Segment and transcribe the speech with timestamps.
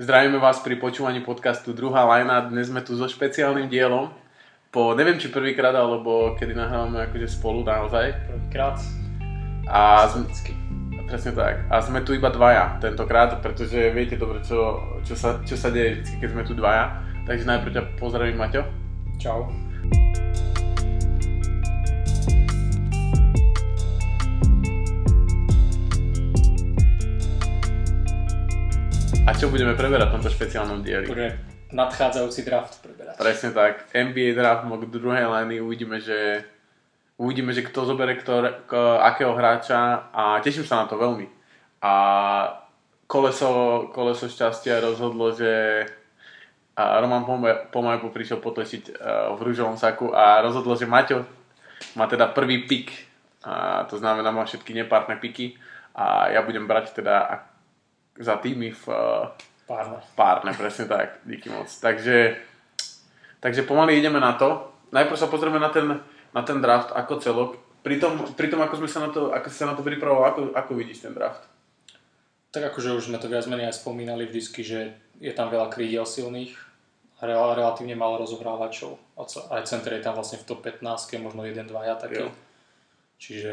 [0.00, 2.48] Zdravíme vás pri počúvaní podcastu Druhá lajna.
[2.48, 4.08] Dnes sme tu so špeciálnym dielom.
[4.72, 8.16] Po neviem či prvýkrát, alebo kedy nahrávame akože spolu naozaj.
[8.24, 8.80] Prvýkrát.
[9.68, 10.24] A sme,
[11.04, 11.68] presne tak.
[11.68, 16.00] A sme tu iba dvaja tentokrát, pretože viete dobre, čo, čo, sa, čo sa deje
[16.00, 16.96] vždy, keď sme tu dvaja.
[17.28, 18.64] Takže najprv ťa pozdravím, Maťo.
[19.20, 19.52] Čau.
[29.28, 31.04] A čo budeme preberať v tomto špeciálnom dieli?
[31.04, 31.36] Budeme
[31.76, 33.20] nadchádzajúci draft preberať.
[33.20, 33.92] Presne tak.
[33.92, 36.42] NBA draft mock druhej liny uvidíme, že
[37.20, 38.72] uvidíme, že kto zoberie ktor, k,
[39.04, 41.28] akého hráča a teším sa na to veľmi.
[41.84, 41.92] A
[43.04, 45.84] koleso, koleso šťastia rozhodlo, že
[46.80, 47.26] Roman
[47.68, 48.96] Pomaj prišiel potlečiť
[49.36, 51.28] v rúžovom saku a rozhodlo, že Maťo
[51.94, 52.88] má teda prvý pik.
[53.44, 55.56] A to znamená, má všetky nepárne piky
[55.92, 57.49] a ja budem brať teda
[58.18, 58.84] za týmy v
[59.68, 59.98] párne.
[60.16, 61.70] párne, presne tak, díky moc.
[61.70, 62.36] Takže,
[63.38, 64.72] takže pomaly ideme na to.
[64.90, 65.86] Najprv sa pozrieme na ten,
[66.34, 67.50] na ten draft ako celok.
[67.80, 70.40] Pri tom, pri tom ako sme sa na to, ako sa na to pripravoval, ako,
[70.52, 71.46] ako vidíš ten draft?
[72.50, 76.02] Tak akože už sme to viac menej aj spomínali vždycky, že je tam veľa krídiel
[76.02, 76.70] silných
[77.20, 78.96] rel, relatívne málo rozohrávačov.
[79.52, 81.68] Aj center je tam vlastne v top 15, možno 1-2
[82.00, 82.24] taký.
[82.24, 82.28] Jo.
[83.20, 83.52] Čiže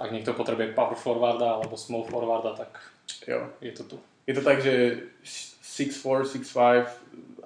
[0.00, 2.80] ak niekto potrebuje power forwarda alebo small forwarda, tak
[3.26, 3.48] Jo.
[3.60, 3.96] Je to tu.
[4.26, 6.88] Je to tak, že 6'4, 6'5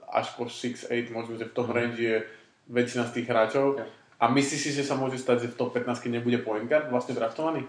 [0.08, 1.74] až po 6'8 možno, že v tom mm.
[1.74, 2.16] range je
[2.68, 3.78] väčšina z tých hráčov.
[3.78, 3.86] Jo.
[4.18, 6.90] A myslíš si, že sa môže stať, že v top 15 keď nebude point guard
[6.90, 7.62] vlastne draftovaný?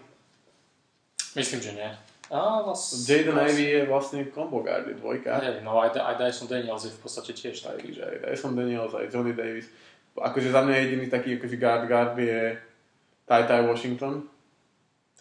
[1.37, 1.89] Myslím, že nie.
[2.29, 3.53] A vlastne, Jaden vlastne...
[3.53, 5.41] Ivey je vlastne combo guard, je dvojka.
[5.41, 7.97] Hey, no aj, aj Dyson Daniels je v podstate tiež taký.
[8.01, 9.69] Aj, aj Dyson Daniels, aj Johnny Davis.
[10.13, 12.57] Akože za mňa jediný taký akože guard guard je
[13.29, 14.25] Ty Ty Washington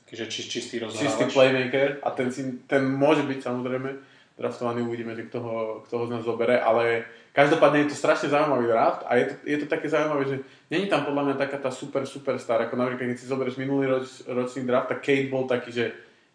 [0.09, 1.05] Takže či, čistý rozhrávač.
[1.05, 3.91] Čistý playmaker a ten, si, ten môže byť samozrejme
[4.39, 8.31] draftovaný, uvidíme, že kto ho, kto ho z nás zobere, ale každopádne je to strašne
[8.31, 10.37] zaujímavý draft a je to, je to také zaujímavé, že
[10.71, 13.91] není tam podľa mňa taká tá super, super star, ako napríklad keď si zoberieš minulý
[13.91, 15.85] roč, ročný draft, tak Kate bol taký, že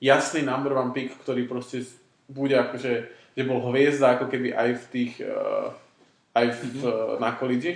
[0.04, 1.88] jasný number one pick, ktorý proste
[2.28, 2.94] bude akože,
[3.40, 5.72] že bol hviezda ako keby aj v tých, uh,
[6.36, 7.24] aj v, mm-hmm.
[7.24, 7.72] na college.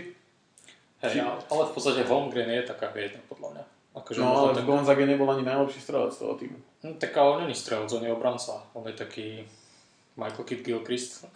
[0.97, 3.63] Hej, ale v podstate Holmgren je taká hviezda podľa mňa.
[3.97, 4.63] Akože no ale tak...
[4.63, 6.57] v Gonzage nebol ani najlepší strelec toho týmu.
[6.85, 8.61] No, tak ale on není strelec, on je obranca.
[8.77, 9.41] On je taký
[10.17, 11.25] Michael Kidd Gilchrist.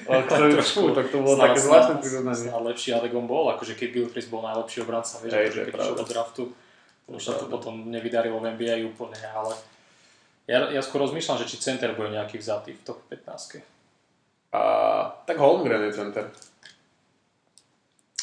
[0.00, 2.50] ktorý, trošku, tak to bolo také zvláštne prirovnanie.
[2.52, 5.96] lepší, ale on bol, akože Kidd Gilchrist bol najlepší obranca, vieš, Hej, akože keď išiel
[5.96, 6.42] do draftu.
[7.10, 9.58] Už sa to potom nevydarilo v NBA úplne, ale
[10.46, 13.62] ja, ja skôr rozmýšľam, že či center bude nejaký vzatý v top 15.
[14.54, 14.62] A,
[15.26, 16.30] tak Holmgren je center.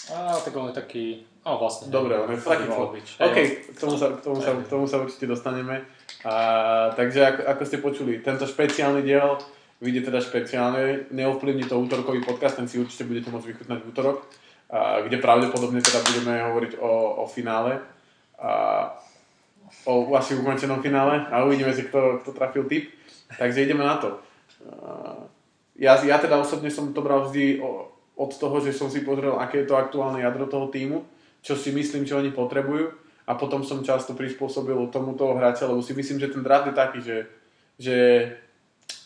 [0.07, 1.05] A, tak on je taký,
[1.47, 1.87] no vlastne.
[1.87, 3.07] Dobre, taký byť.
[3.23, 3.37] OK,
[3.71, 5.87] k tomu, sa, k, tomu sa, k tomu sa určite dostaneme.
[6.27, 6.35] A,
[6.91, 9.39] takže ako, ako ste počuli, tento špeciálny diel
[9.79, 14.27] vyjde teda špeciálne, neovplyvní to útorkový podcast, ten si určite budete môcť vychutnať v útorok,
[14.67, 16.91] a, kde pravdepodobne teda budeme hovoriť o,
[17.21, 17.79] o finále.
[18.37, 18.91] A,
[19.85, 22.91] o asi ukončenom finále a uvidíme si, kto, kto trafil tip.
[23.27, 24.19] Takže ideme na to.
[25.75, 29.35] Ja, ja teda osobne som to bral vždy o, od toho, že som si pozrel,
[29.37, 31.05] aké je to aktuálne jadro toho týmu,
[31.47, 32.91] čo si myslím, čo oni potrebujú
[33.23, 36.99] a potom som často prispôsobil tomuto hráča, lebo si myslím, že ten draft je taký,
[36.99, 37.17] že,
[37.79, 37.97] že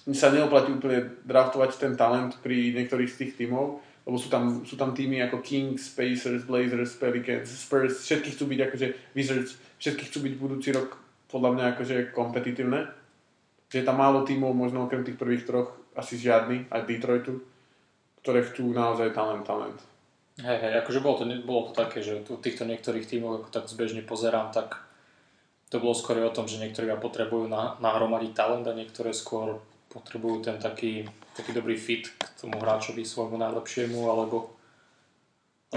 [0.10, 3.78] sa neoplatí úplne draftovať ten talent pri niektorých z tých tímov,
[4.10, 8.60] lebo sú tam, sú tam týmy ako Kings, Pacers, Blazers, Pelicans, Spurs, všetky chcú byť
[8.66, 10.98] akože Wizards, všetky chcú byť budúci rok
[11.30, 12.90] podľa mňa akože kompetitívne.
[13.70, 17.46] Že je tam málo tímov, možno okrem tých prvých troch asi žiadny, aj Detroitu
[18.22, 19.80] ktoré chcú naozaj talent, talent.
[20.42, 23.66] Hej, hej, akože bolo to, bolo to také, že tu týchto niektorých tímov, ako tak
[23.70, 24.82] zbežne pozerám, tak
[25.70, 30.44] to bolo skôr o tom, že niektorí potrebujú na, nahromadiť talent a niektoré skôr potrebujú
[30.44, 31.06] ten taký,
[31.38, 34.52] taký dobrý fit k tomu hráčovi svojmu najlepšiemu, alebo,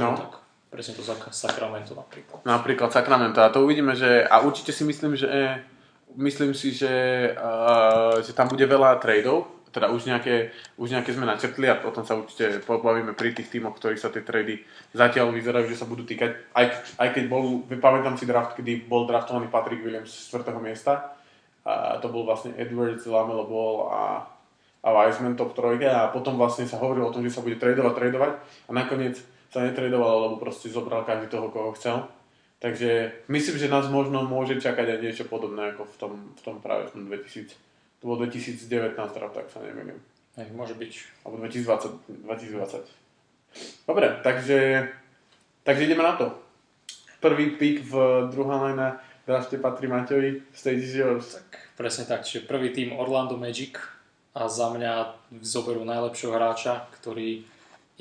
[0.00, 0.16] no.
[0.18, 0.42] tak.
[0.74, 2.42] Presne to Sacramento napríklad.
[2.42, 3.38] Napríklad Sacramento.
[3.38, 5.62] A to uvidíme, že a určite si myslím, že
[6.18, 6.90] myslím si, že,
[7.38, 12.06] uh, že tam bude veľa tradeov, teda už nejaké, už nejaké sme načrtli a potom
[12.06, 14.62] sa určite pobavíme pri tých tímoch, ktorých sa tie trady
[14.94, 16.66] zatiaľ vyzerajú, že sa budú týkať, aj,
[17.02, 20.54] aj keď bol, vypamätám si draft, kedy bol draftovaný Patrick Williams z 4.
[20.62, 21.18] miesta,
[21.66, 24.02] a to bol vlastne Edwards, Lamelo Ball a,
[24.86, 27.92] a Wiseman top trojke a potom vlastne sa hovorilo o tom, že sa bude tradovať,
[27.98, 28.32] tradovať
[28.68, 29.18] a nakoniec
[29.50, 32.06] sa netradovalo, lebo proste zobral každý toho, koho chcel.
[32.60, 36.56] Takže myslím, že nás možno môže čakať aj niečo podobné ako v tom, v tom
[36.60, 37.63] práve v tom 2000
[38.04, 38.68] to bolo 2019,
[39.00, 39.96] teda tak sa nemýlim.
[40.36, 41.24] Hej, môže byť.
[41.24, 42.28] Alebo 2020.
[42.28, 42.84] 2020.
[43.88, 44.92] Dobre, takže,
[45.64, 46.36] takže ideme na to.
[47.24, 50.52] Prvý pick v druhá line drafte patrí Maťovi.
[50.52, 51.40] Stage is yours.
[51.40, 53.80] Tak, presne tak, čiže prvý tým Orlando Magic.
[54.36, 57.40] a za mňa zoberú najlepšieho hráča, ktorý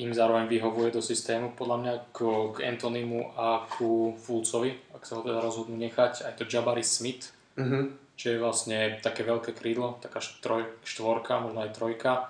[0.03, 2.19] im zároveň vyhovuje do systému, podľa mňa k,
[2.51, 7.31] k Antonimu a ku Fulcovi, ak sa ho teda rozhodnú nechať, aj to Jabari Smith,
[7.55, 8.02] mm-hmm.
[8.13, 12.29] Čo je vlastne také veľké krídlo, taká štroj, štvorka, možno aj trojka,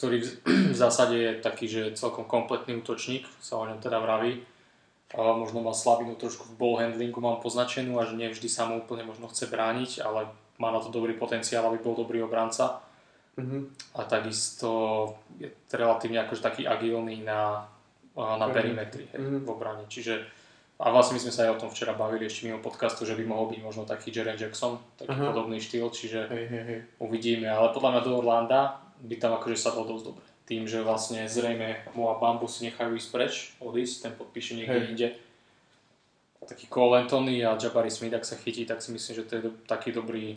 [0.00, 0.30] ktorý v,
[0.82, 4.42] zásade je taký, že celkom kompletný útočník, sa o ňom teda vraví.
[5.14, 8.82] A možno má slabinu trošku v ball handlingu, mám poznačenú a že nevždy sa mu
[8.82, 10.26] úplne možno chce brániť, ale
[10.58, 12.82] má na to dobrý potenciál, aby bol dobrý obranca.
[13.38, 13.62] Mm-hmm.
[13.94, 14.70] A takisto
[15.38, 17.62] je relatívne akože taký agilný na,
[18.14, 19.42] na perimetri hej, mm-hmm.
[19.46, 19.84] v obrane.
[19.86, 20.26] Čiže
[20.74, 23.22] a vlastne my sme sa aj o tom včera bavili ešte mimo podcastu, že by
[23.22, 25.30] mohol byť možno taký Jaren Jackson, taký uh-huh.
[25.30, 26.80] podobný štýl, čiže hej, hej, hej.
[26.98, 27.46] uvidíme.
[27.46, 30.26] Ale podľa mňa do Orlanda by tam akože sadol dosť dobre.
[30.44, 34.80] Tým, že vlastne zrejme mu a Bambu si nechajú ísť preč, odísť, ten podpíše niekde
[34.82, 34.88] hej.
[34.90, 35.08] inde.
[36.44, 39.42] Taký Cole Anthony a Jabari Smith, ak sa chytí, tak si myslím, že to je
[39.48, 40.36] do, taký dobrý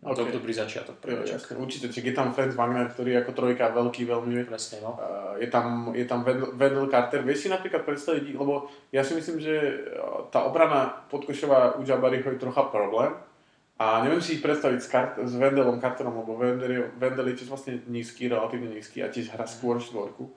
[0.00, 0.32] Okay.
[0.32, 3.68] To dobrý začiatok pre jasne, určite, čiže je tam Franz Wagner, ktorý je ako trojka
[3.68, 4.48] veľký veľmi.
[4.48, 4.96] Presne, no.
[4.96, 6.24] Uh, je tam, je tam
[6.56, 7.20] Wendell Carter.
[7.20, 9.84] Vieš si napríklad predstaviť, lebo ja si myslím, že
[10.32, 13.12] tá obrana podkošová u Jabariho je trocha problém.
[13.76, 17.52] A neviem si ich predstaviť s, Kart- s Wendellom Carterom, lebo Wendell, Wendell je tiež
[17.52, 20.32] vlastne nízky, relatívne nízky a tiež hrá skôr štvorku.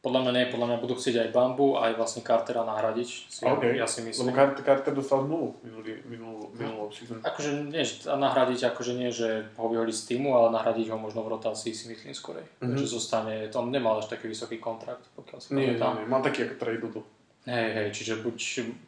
[0.00, 3.08] Podľa mňa nie, podľa mňa budú chcieť aj Bambu, aj vlastne Cartera nahradiť.
[3.28, 3.76] Si, okay.
[3.76, 4.32] Ja si myslím.
[4.32, 7.20] Lebo Carter, Carter dostal zmluvu minulý, minulú, minulú season.
[7.20, 11.36] Akože nie, nahradiť, akože nie, že ho vyhodiť z týmu, ale nahradiť ho možno v
[11.36, 12.48] rotácii si myslím skorej.
[12.48, 12.72] Mm-hmm.
[12.72, 16.48] Takže zostane, on nemal až taký vysoký kontrakt, pokiaľ si nie, nie, nie, mal taký
[16.48, 17.04] ako tradeable.
[17.44, 18.36] Hej, hej, čiže buď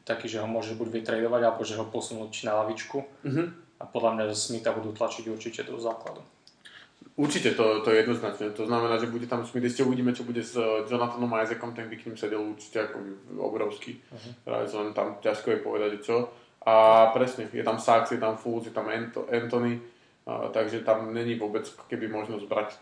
[0.09, 3.05] taký, že ho môže buď vytradovať, alebo že ho posunúť na lavičku.
[3.29, 3.47] Mm-hmm.
[3.81, 6.25] A podľa mňa Smitha budú tlačiť určite do základu.
[7.17, 8.51] Určite to, to je jednoznačné.
[8.57, 11.97] To znamená, že bude tam Smith, uvidíme, čo bude s eh, Jonathanom Isaacom, ten by
[11.97, 12.99] k ním sedel určite ako
[13.37, 14.01] obrovský.
[14.01, 14.33] Uh-huh.
[14.65, 16.33] Len tam ťažko je povedať, čo.
[16.65, 18.87] A presne, je tam Sachs, je tam Fultz, je tam
[19.27, 19.83] Anthony,
[20.25, 22.79] a, takže tam není vôbec keby možnosť brať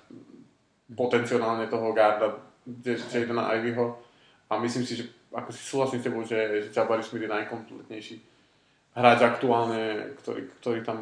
[0.93, 2.45] potenciálne toho garda
[2.85, 3.97] Jadena Ivyho.
[4.53, 8.17] A myslím si, že ako si súhlasím s tebou, že, že Jabari Smith je najkompletnejší
[8.95, 10.99] hráč aktuálne, ktorý, ktorý tam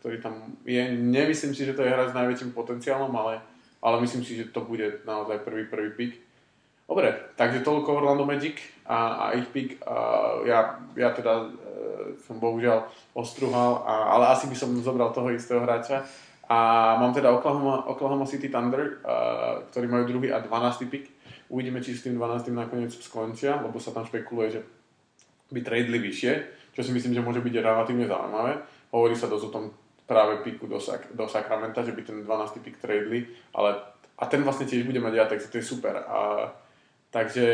[0.00, 0.82] ktorý tam je.
[0.96, 3.40] Nemyslím si, že to je hráč s najväčším potenciálom, ale,
[3.82, 6.12] ale myslím si, že to bude naozaj prvý, prvý pick.
[6.86, 9.82] Dobre, takže toľko Orlando Magic a, a ich pick.
[9.82, 9.94] A
[10.46, 12.86] ja, ja teda e, som bohužiaľ
[13.18, 16.06] ostruhal, a, ale asi by som zobral toho istého hráča.
[16.46, 20.86] A mám teda Oklahoma, Oklahoma City Thunder, a, ktorí majú druhý a 12.
[20.86, 21.10] pick.
[21.50, 22.54] Uvidíme, či s tým 12.
[22.54, 24.60] nakoniec skončia, lebo sa tam špekuluje, že
[25.50, 26.32] by tradeli vyššie,
[26.74, 28.62] čo si myslím, že môže byť relatívne zaujímavé.
[28.94, 29.64] Hovorí sa dosť o tom
[30.06, 32.62] práve piku do, Sak- do Sacramento, že by ten 12.
[32.62, 33.74] pik tradeli, ale
[34.16, 35.94] a ten vlastne tiež bude mať ja, takže to je super.
[36.08, 36.48] A,
[37.12, 37.46] takže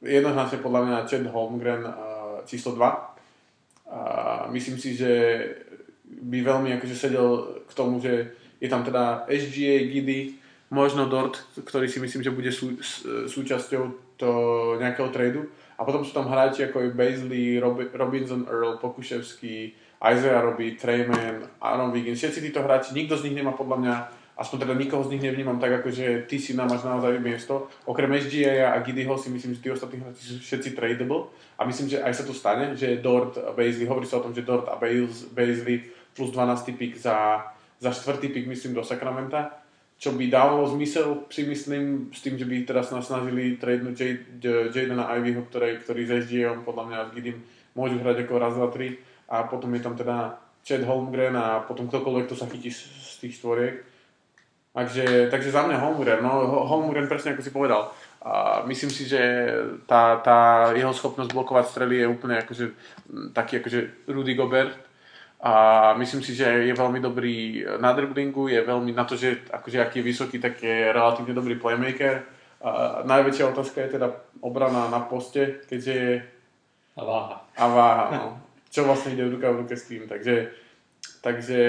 [0.00, 1.94] jednoznačne podľa mňa Chad Holmgren a,
[2.48, 3.92] číslo 2.
[3.92, 4.00] A
[4.48, 5.12] myslím si, že
[6.08, 10.40] by veľmi akože sedel k tomu, že je tam teda SGA, Giddy,
[10.72, 12.80] možno Dort, ktorý si myslím, že bude sú,
[13.28, 14.30] súčasťou to
[14.80, 15.44] nejakého tradu.
[15.76, 17.60] A potom sú tam hráči ako je Bazley,
[17.92, 23.54] Robinson Earl, Pokuševský, Isaiah robí, Treyman, Aaron Wiggins, všetci títo hráči, nikto z nich nemá
[23.54, 23.94] podľa mňa,
[24.34, 27.70] aspoň teda nikoho z nich nevnímam tak, ako že ty si nám máš naozaj miesto.
[27.86, 31.86] Okrem SGA a Giddyho si myslím, že tí ostatní hráči sú všetci tradable a myslím,
[31.86, 34.66] že aj sa to stane, že Dort a Bazley, hovorí sa o tom, že Dort
[34.66, 35.86] a Bazley
[36.18, 36.74] plus 12.
[36.74, 37.46] pick za,
[37.78, 38.18] za 4.
[38.26, 39.62] pick myslím do Sacramenta
[40.02, 44.02] čo by dávalo zmysel, si myslím, s tým, že by teraz nás snažili tradenúť
[44.74, 47.38] Jadena Ivyho, ktorý, ktorý s SGA podľa mňa s Giddym
[47.78, 48.98] môžu hrať ako raz, dva, tri
[49.32, 53.40] a potom je tam teda Chad Holmgren a potom ktokoľvek, to sa chytí z, tých
[53.40, 53.80] štvoriek.
[54.72, 57.88] Takže, takže za mňa Holmgren, no Holmgren presne ako si povedal.
[58.22, 59.20] A myslím si, že
[59.88, 62.64] tá, tá jeho schopnosť blokovať strely je úplne akože,
[63.32, 64.76] taký akože Rudy Gobert.
[65.42, 65.52] A
[65.98, 69.98] myslím si, že je veľmi dobrý na driblingu, je veľmi na to, že akože aký
[69.98, 72.22] je vysoký, tak je relatívne dobrý playmaker.
[72.62, 74.08] A najväčšia otázka je teda
[74.38, 76.12] obrana na poste, keďže je...
[76.94, 77.36] A váha.
[77.58, 78.26] A váha, no
[78.72, 80.08] čo vlastne ide ruka v ruke s tým.
[80.08, 80.48] Takže,
[81.20, 81.60] takže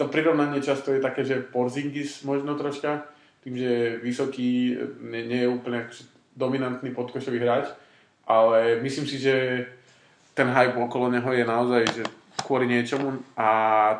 [0.00, 3.04] to prirovnanie často je také, že Porzingis možno troška,
[3.44, 5.84] tým, že vysoký, nie, nie je úplne
[6.32, 7.68] dominantný podkošový hráč,
[8.24, 9.66] ale myslím si, že
[10.32, 12.04] ten hype okolo neho je naozaj že
[12.40, 13.48] kvôli niečomu a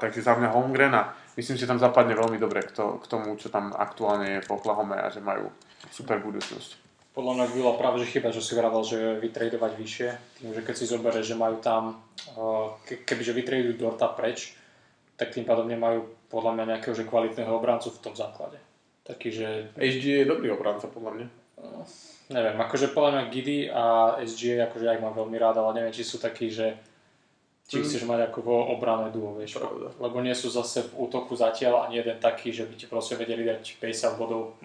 [0.00, 3.36] takže za mňa Holmgren a myslím, že tam zapadne veľmi dobre k, to, k tomu,
[3.36, 5.52] čo tam aktuálne je v Oklahoma a že majú
[5.92, 6.91] super budúcnosť.
[7.12, 10.09] Podľa mňa bola práve že chyba, že si vravel, že vytradovať vyššie,
[10.40, 12.00] tým, že keď si zoberie, že majú tam,
[12.88, 14.57] ke, kebyže vytradujú Dorta preč,
[15.21, 18.57] tak tým pádom nemajú podľa mňa nejakého že kvalitného obrancu v tom základe.
[19.04, 19.49] Taký, že...
[19.76, 21.26] SG je dobrý obranca podľa mňa.
[21.61, 21.85] Uh,
[22.33, 25.92] neviem, akože podľa mňa Giddy a SG akože ja ich mám veľmi rád, ale neviem,
[25.92, 26.81] či sú takí, že
[27.69, 27.85] či mm.
[27.87, 28.40] chceš mať ako
[28.73, 29.61] obrané duo, vieš.
[29.61, 29.92] Pravda.
[30.00, 33.45] Lebo nie sú zase v útoku zatiaľ ani jeden taký, že by ti proste vedeli
[33.45, 34.57] dať 50 bodov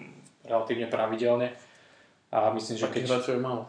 [0.48, 1.67] relatívne pravidelne.
[2.32, 3.02] A myslím, že keď...
[3.08, 3.64] Takých je málo.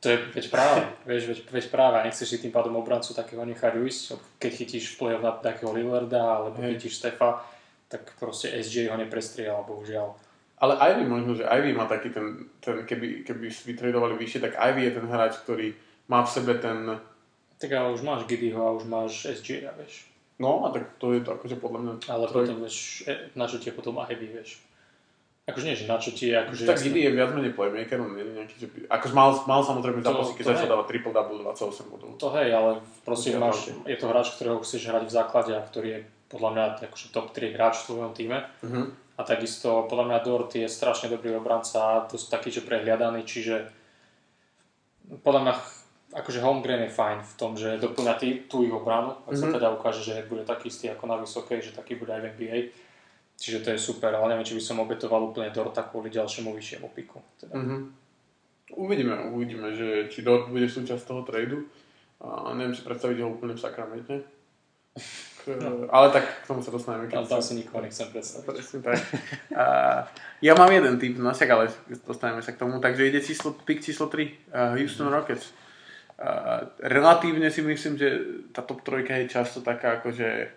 [0.00, 3.44] To je veď práve, vieš, veď, veď práve, a nechceš si tým pádom obrancu takého
[3.44, 4.02] nechať ujsť,
[4.40, 6.72] keď chytíš play na takého Lillarda, alebo hey.
[6.72, 7.44] chytíš Stefa,
[7.92, 10.16] tak proste SJ ho neprestrieľal, bohužiaľ.
[10.64, 14.88] Ale Ivy možno, že Ivy má taký ten, ten keby, keby vytredovali vyššie, tak Ivy
[14.88, 15.76] je ten hráč, ktorý
[16.08, 16.96] má v sebe ten...
[17.60, 20.08] Tak ale už máš Giddeyho a už máš SJ, vieš.
[20.40, 21.92] No, a tak to je to akože podľa mňa...
[22.08, 22.48] Ale troj...
[22.48, 24.64] potom, vieš, e, na čo ti potom Ivy, vieš.
[25.44, 26.64] Akože nie, že na čo ti je, akože...
[26.64, 28.66] Tak Giddy je viac menej playmaker, on je nejaký, že...
[28.88, 32.16] Akože mal, mal samozrejme zápasy, keď sa dáva triple double 28 bodov.
[32.16, 35.88] To hej, ale proste máš, je to hráč, ktorého chceš hrať v základe a ktorý
[35.92, 36.00] je
[36.32, 38.38] podľa mňa akože top 3 hráč v tvojom týme.
[38.64, 38.88] Uh-huh.
[39.14, 43.68] A takisto podľa mňa Dort je strašne dobrý obranca a dosť taký, že prehliadaný, čiže
[45.20, 45.54] podľa mňa
[46.14, 49.40] akože Holmgren je fajn v tom, že doplňa tý, tú ich obranu, ak mm-hmm.
[49.40, 49.54] sa mhm.
[49.60, 52.58] teda ukáže, že bude taký istý ako na vysokej, že taký bude aj v NBA.
[53.34, 56.86] Čiže to je super, ale neviem, či by som obetoval úplne Dorta kvôli ďalšiemu vyššiemu
[56.94, 57.18] piku.
[57.36, 57.54] Teda.
[57.58, 57.80] Mm-hmm.
[58.78, 61.66] Uvidíme, uvidíme, že či Dort bude súčasť toho tradu.
[62.24, 64.14] A neviem si predstaviť ho úplne v Sakramente.
[65.44, 65.84] No.
[65.92, 67.04] Ale tak k tomu sa dostaneme.
[67.12, 68.46] Ale tam si nikoho nechcem predstaviť.
[68.48, 68.96] Presne tak.
[69.52, 69.64] A,
[70.40, 71.68] ja mám jeden typ, no však ale
[72.00, 72.80] dostaneme sa k tomu.
[72.80, 75.52] Takže ide číslo, pick číslo 3, uh, Houston Rockets.
[76.16, 78.08] Uh, relatívne si myslím, že
[78.56, 80.48] tá top trojka je často taká akože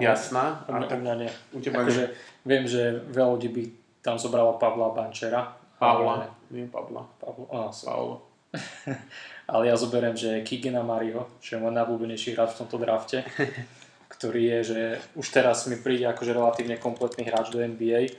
[0.00, 0.64] jasná.
[0.66, 1.30] U mňa, tak, u mňa nie.
[1.54, 2.04] U teba akože.
[2.44, 3.62] Viem, že veľa ľudí by
[4.02, 5.54] tam zobralo Pavla Bančera.
[5.78, 7.02] Pavla, nie Pavla.
[7.20, 8.16] Pavlo, oh, Pavlo.
[9.52, 13.26] ale ja zoberiem, že Kigena Mario, čo je môj najblúbenejší hráč v tomto drafte.
[14.14, 14.80] ktorý je, že
[15.18, 18.14] už teraz mi príde akože relatívne kompletný hráč do NBA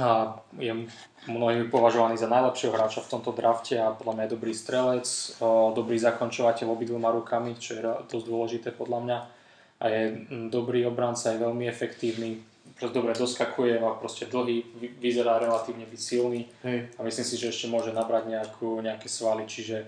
[0.00, 0.88] a je
[1.28, 5.06] mnohými považovaný za najlepšieho hráča v tomto drafte a podľa mňa je dobrý strelec,
[5.76, 9.18] dobrý zakončovateľ obidvoma rukami, čo je dosť dôležité podľa mňa
[9.82, 10.02] a je
[10.46, 12.38] dobrý obranca, je veľmi efektívny,
[12.78, 14.62] proste dobre doskakuje, má proste dlhý,
[15.02, 16.94] vyzerá relatívne byť silný Hej.
[16.94, 19.82] a myslím si, že ešte môže nabrať nejakú, nejaké svaly, čiže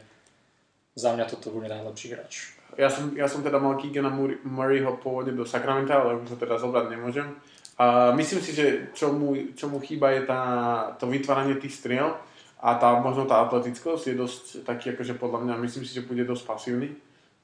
[0.99, 4.11] za mňa toto bude najlepší hráč ja som, ja som teda mal Keegana
[4.45, 7.27] Murrayho pôvodne do Sacramento, ale už ho teda zobrať nemôžem.
[7.79, 10.41] A myslím si, že čo mu, čo mu chýba je tá,
[10.99, 12.15] to vytváranie tých striel
[12.63, 16.23] a tá, možno tá atletickosť je dosť taký, akože podľa mňa, myslím si, že bude
[16.23, 16.95] dosť pasívny.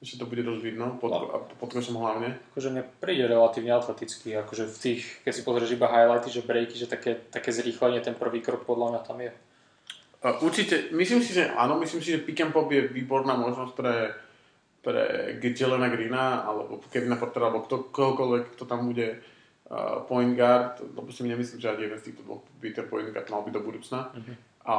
[0.01, 1.45] Že to bude dosť vidno, pod, no.
[1.61, 2.33] pod košom hlavne.
[2.53, 6.73] Akože mne príde relatívne atletický, akože v tých, keď si pozrieš iba highlighty, že breaky,
[6.73, 9.31] že také, také zrýchlenie, ten prvý krok podľa mňa tam je.
[10.41, 13.93] Určite, myslím si, že áno, myslím si, že pick and pop je výborná možnosť pre
[14.81, 20.81] pre Jelena Greena, alebo Kevina Portera, alebo kto, kohokoľvek, kto tam bude uh, point guard,
[20.81, 23.53] lebo si nemyslím, že ani jeden z týchto dvoch by ten point guard mal byť
[23.53, 24.09] do budúcna.
[24.09, 24.35] Uh-huh.
[24.65, 24.75] A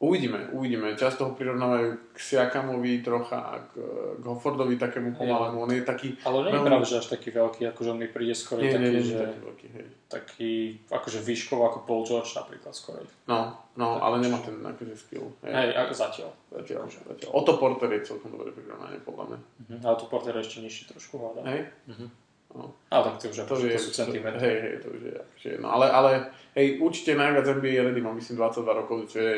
[0.00, 0.96] uvidíme, uvidíme.
[0.96, 3.76] Často ho prirovnávajú k Siakamovi trocha a k,
[4.16, 5.60] k Hoffordovi takému pomalému.
[5.60, 6.16] On je taký...
[6.24, 8.90] Ale nie je pravda, že až taký veľký, akože on mi príde nie, taký, nie,
[8.96, 9.20] nie, že...
[9.20, 9.86] Taký, veľký, hej.
[10.08, 10.52] taký
[10.88, 13.04] akože výškov ako Paul George napríklad skoro.
[13.28, 15.28] No, no, tak, ale nemá ten akože skill.
[15.44, 16.32] Hej, hej zatiaľ.
[16.48, 16.98] Zatiaľ, akože.
[17.04, 17.30] zatiaľ.
[17.36, 19.38] Otto Porter je celkom dobré prirovnanie, podľa mňa.
[19.38, 19.78] Uh-huh.
[19.84, 21.44] Ale Otto Porter je ešte nižší trošku hľadá.
[21.44, 21.68] Hej?
[21.92, 22.08] Uh-huh.
[22.50, 22.74] No.
[22.90, 24.42] Ale tak to už to, akože, je, to sú centimetry.
[24.42, 26.10] Hej, hej, to už je akože, no, ale, ale
[26.58, 29.36] hej, určite najviac NBA ready mám myslím 22 rokov, čo je,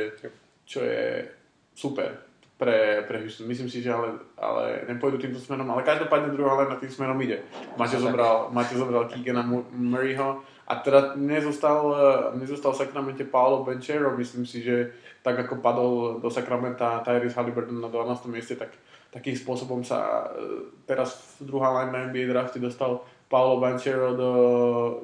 [0.66, 1.26] čo je
[1.72, 3.50] super pre, pre Houston.
[3.50, 7.18] Myslím si, že ale, ale nepôjdu týmto smerom, ale každopádne druhá len na tým smerom
[7.18, 7.42] ide.
[7.74, 9.42] Máte zobral, máte zobral Keegana
[9.74, 11.90] Murrayho a teda nezostal,
[12.38, 14.94] nezostal v Sacramente Paolo Benchero, myslím si, že
[15.26, 15.92] tak ako padol
[16.22, 18.30] do Sacramenta Tyrese Halliburton na 12.
[18.30, 18.70] mieste, tak
[19.10, 24.32] takým spôsobom sa e, teraz druhá line na NBA drafte dostal Paolo Banchero do,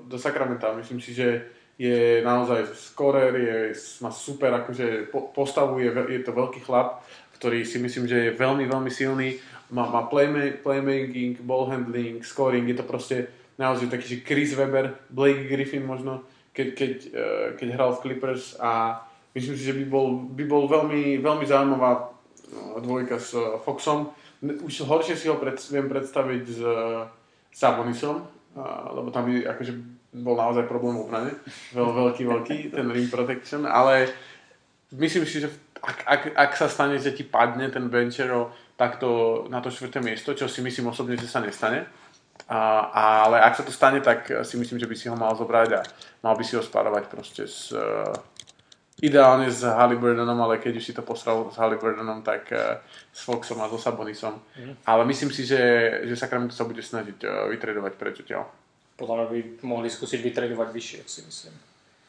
[0.06, 0.72] do Sacramenta.
[0.78, 3.58] Myslím si, že je naozaj skorer, je,
[4.02, 7.06] má super akože postavu, je, je to veľký chlap
[7.38, 9.38] ktorý si myslím, že je veľmi, veľmi silný.
[9.70, 15.46] Má, má playmaking, ball handling, scoring, je to proste naozaj taký, že Chris Webber, Blake
[15.46, 19.02] Griffin možno, keď, keď, uh, keď hral v Clippers a
[19.36, 24.10] myslím si, že by bol, by bol veľmi, veľmi zaujímavá uh, dvojka s uh, Foxom.
[24.42, 27.06] Už horšie si ho pred, viem predstaviť s uh,
[27.50, 28.22] Sabonisom,
[28.94, 31.32] lebo tam by akože bol naozaj problém v obrane.
[31.76, 34.08] Veľ, veľký, veľký, ten rim protection, ale
[34.96, 39.60] myslím si, že ak, ak, ak sa stane, že ti padne ten Benchero takto na
[39.60, 41.86] to štvrté miesto, čo si myslím osobne, že sa nestane,
[42.48, 42.88] a,
[43.26, 45.80] ale ak sa to stane, tak si myslím, že by si ho mal zobrať a
[46.22, 48.14] mal by si ho spárovať proste s, uh,
[49.02, 52.80] ideálne s Halliburtonom, ale keď už si to posral s Halliburtonom, tak uh,
[53.12, 54.40] s Foxom a so Sabonisom.
[54.56, 54.74] Mm.
[54.86, 55.60] Ale myslím si, že,
[56.06, 58.48] že Sacramento sa bude snažiť uh, vytredovať preč odtiaľ.
[58.98, 61.54] Podľa mňa by mohli skúsiť vytredovať vyššie, si myslím.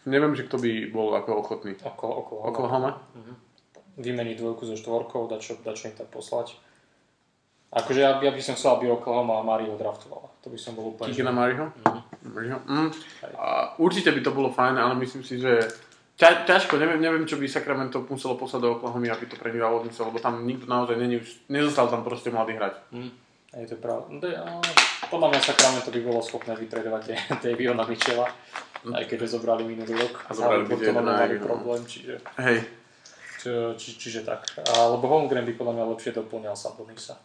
[0.09, 1.77] Neviem, že kto by bol ako ochotný.
[1.85, 2.97] Okolo, Oklahoma?
[3.13, 3.49] Mm-hmm
[3.99, 6.55] vymeniť dvojku so štvorkou, dať čo, dať čo im tak poslať.
[7.69, 10.25] Akože ja, ja by som chcel, aby Oklahoma a Mario draftovala.
[10.41, 11.13] To by som bol úplne...
[11.13, 11.69] Kikina Mariho?
[11.69, 12.65] Mm-hmm.
[12.65, 12.89] Mm.
[13.37, 15.69] A určite by to bolo fajn, ale myslím si, že
[16.17, 19.61] ťa, ťažko, neviem, neviem, čo by Sacramento muselo poslať do Oklahoma, aby to pre nich
[19.61, 22.73] dalo lebo tam nikto naozaj není nezostal tam proste mladý hrať.
[22.89, 23.11] Mm.
[23.53, 24.07] Je to pravda.
[24.17, 24.61] No,
[25.09, 27.03] podľa mňa Sacramento by bolo schopné vytredovať
[27.43, 28.29] Daviona Michela,
[28.85, 28.93] mm.
[28.93, 30.29] aj keď ho zobrali minulý rok.
[30.29, 32.21] A zobrali by to mali problém, čiže...
[32.37, 32.65] Hej.
[33.39, 33.49] Či,
[33.79, 34.45] či, čiže tak.
[34.75, 37.15] Alebo Holmgren by podľa mňa lepšie doplňal Sabonisa.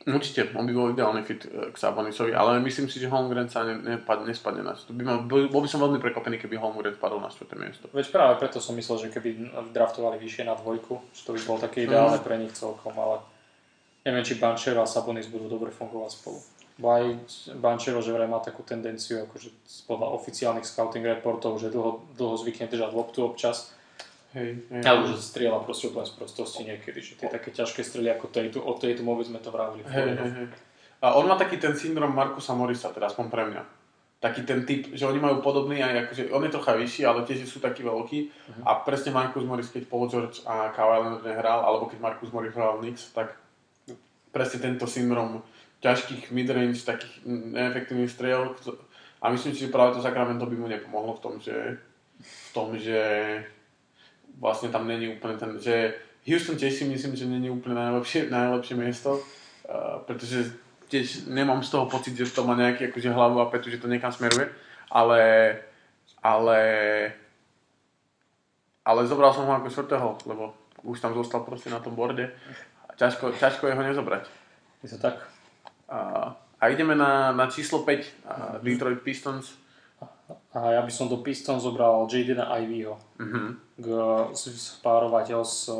[0.00, 3.68] Určite, on by bol ideálny fit eh, k Sabonisovi, ale myslím si, že Holmgren sa
[3.68, 4.96] ne, nepad, nespadne na to.
[4.96, 7.44] By mal, bol, bol by som veľmi prekvapený, keby Holmgren spadol na 4.
[7.60, 7.84] miesto.
[7.92, 11.58] Veď práve preto som myslel, že keby draftovali vyššie na dvojku, že to by bolo
[11.60, 12.24] také ideálne mm.
[12.24, 13.20] pre nich celkom, ale
[14.08, 16.40] neviem, či Banchero a Sabonis budú dobre fungovať spolu.
[16.80, 17.04] Bo aj
[17.60, 19.52] Banchero, že vraj má takú tendenciu, akože
[19.84, 23.76] podľa oficiálnych scouting reportov, že dlho, dlho zvykne držať loptu občas,
[24.30, 24.82] Hej, hej.
[24.86, 28.62] Ale už strieľa proste úplne z prostosti niekedy, že tie také ťažké strely ako tejto,
[28.62, 29.82] od tejto vôbec sme to vravili.
[29.82, 30.48] Hej, hej, hej.
[31.02, 33.62] A on má taký ten syndrom Markusa Morisa, teda aspoň pre mňa.
[34.20, 37.48] Taký ten typ, že oni majú podobný aj akože, on je trocha vyšší, ale tiež
[37.48, 38.18] sú takí veľkí.
[38.28, 38.62] Uh-huh.
[38.68, 42.52] A presne Markus Morris, keď Paul George a Kawhi Leonard nehral, alebo keď Markus Morris
[42.52, 43.32] hral Knicks, tak
[44.28, 45.40] presne tento syndrom
[45.80, 48.52] ťažkých midrange, takých neefektívnych striel.
[49.20, 51.80] A myslím si, že práve to Sacramento by mu nepomohlo v tom, že,
[52.20, 53.00] v tom, že
[54.40, 55.96] vlastne tam není úplne ten, že
[56.28, 60.52] Houston tiež si myslím, že není úplne najlepšie, najlepšie miesto, uh, pretože
[60.92, 63.88] tiež nemám z toho pocit, že to má nejaký akože hlavu a petu, že to
[63.88, 64.52] niekam smeruje,
[64.92, 65.20] ale
[66.20, 66.60] ale
[68.84, 70.52] ale zobral som ho ako štvrtého, lebo
[70.84, 72.28] už tam zostal proste na tom borde
[72.88, 74.28] a ťažko, ťažko je ho nezobrať.
[74.82, 75.39] Je to tak?
[75.90, 79.58] A, ideme na, na číslo 5, a Detroit Pistons.
[80.54, 82.98] A ja by som do Piston zobral Jadena Ivyho.
[83.18, 83.54] Uh-huh.
[84.34, 85.70] Spárovať ho s,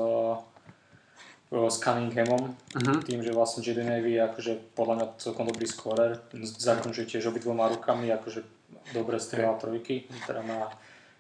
[1.51, 2.55] s Cunninghamom.
[2.55, 2.99] Uh-huh.
[3.03, 6.23] Tým, že vlastne Jaden Ivy je akože podľa mňa celkom dobrý scorer.
[6.39, 8.43] Zakončuje tiež obidvoma rukami, akože
[8.95, 10.07] dobre strieľa trojky.
[10.27, 10.71] Teda na,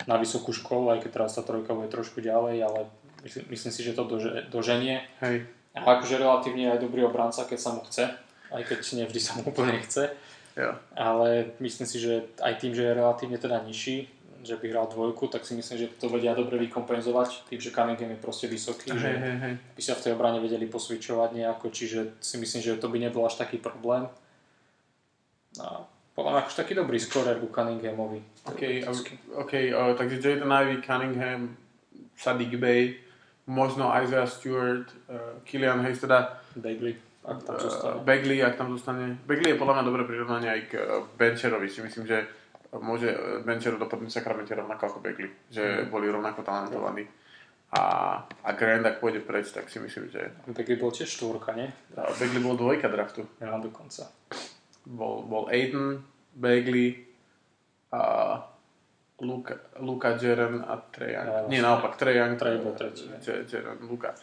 [0.06, 2.80] na vysokú školu, aj keď teraz tá trojka bude trošku ďalej, ale
[3.26, 5.06] myslím, myslím si, že to dože, doženie.
[5.22, 5.46] Hej.
[5.74, 8.29] A akože relatívne aj dobrý obranca, keď sa mu chce.
[8.50, 10.10] Aj keď nevždy sa mu úplne chce.
[10.58, 10.74] Jo.
[10.98, 14.10] Ale myslím si, že aj tým, že je relatívne teda nižší,
[14.42, 18.10] že by hral dvojku, tak si myslím, že to vedia dobre vykompenzovať tým, že Cunningham
[18.10, 19.54] je proste vysoký, hej, že hej, hej.
[19.76, 23.22] by sa v tej obrane vedeli posvičovať nejako, čiže si myslím, že to by nebol
[23.28, 24.08] až taký problém.
[25.60, 25.84] A
[26.16, 28.48] podľa mňa akož taký dobrý skorer ku Cunninghamovi.
[28.48, 28.88] OK,
[29.44, 31.56] okay uh, takže Jaden Ivey, Cunningham,
[32.16, 32.96] Sadiq Bay,
[33.44, 36.96] možno Isaiah Stewart, uh, Killian Hayes, teda Bagley
[37.30, 37.94] ak tam zostane.
[37.94, 39.06] Uh, Bagley, ak tam zostane.
[39.22, 41.70] Bagley je podľa mňa dobré prirovnanie aj k uh, Bencherovi.
[41.70, 42.26] Si myslím, že
[42.82, 45.30] môže uh, Benchero dopadnúť Sacramente rovnako ako Bagley.
[45.48, 45.94] Že mm.
[45.94, 47.06] boli rovnako talentovaní.
[47.70, 47.82] A
[48.42, 50.34] ak Grant ak pôjde preč, tak si myslím, že...
[50.50, 51.70] Bagley bol tiež štvorka, nie?
[51.94, 53.22] A Bagley bol dvojka draftu.
[53.38, 54.10] Ja, dokonca.
[54.82, 56.02] Bol, bol Aiden,
[56.34, 57.06] Bagley
[57.94, 58.02] a
[59.20, 61.26] Luka, Luka Jeren a Trajan.
[61.26, 62.34] Ja, Nie, naopak, Trajan.
[62.40, 63.06] Trajan bol tretí.
[63.22, 64.16] Jeren, Luka.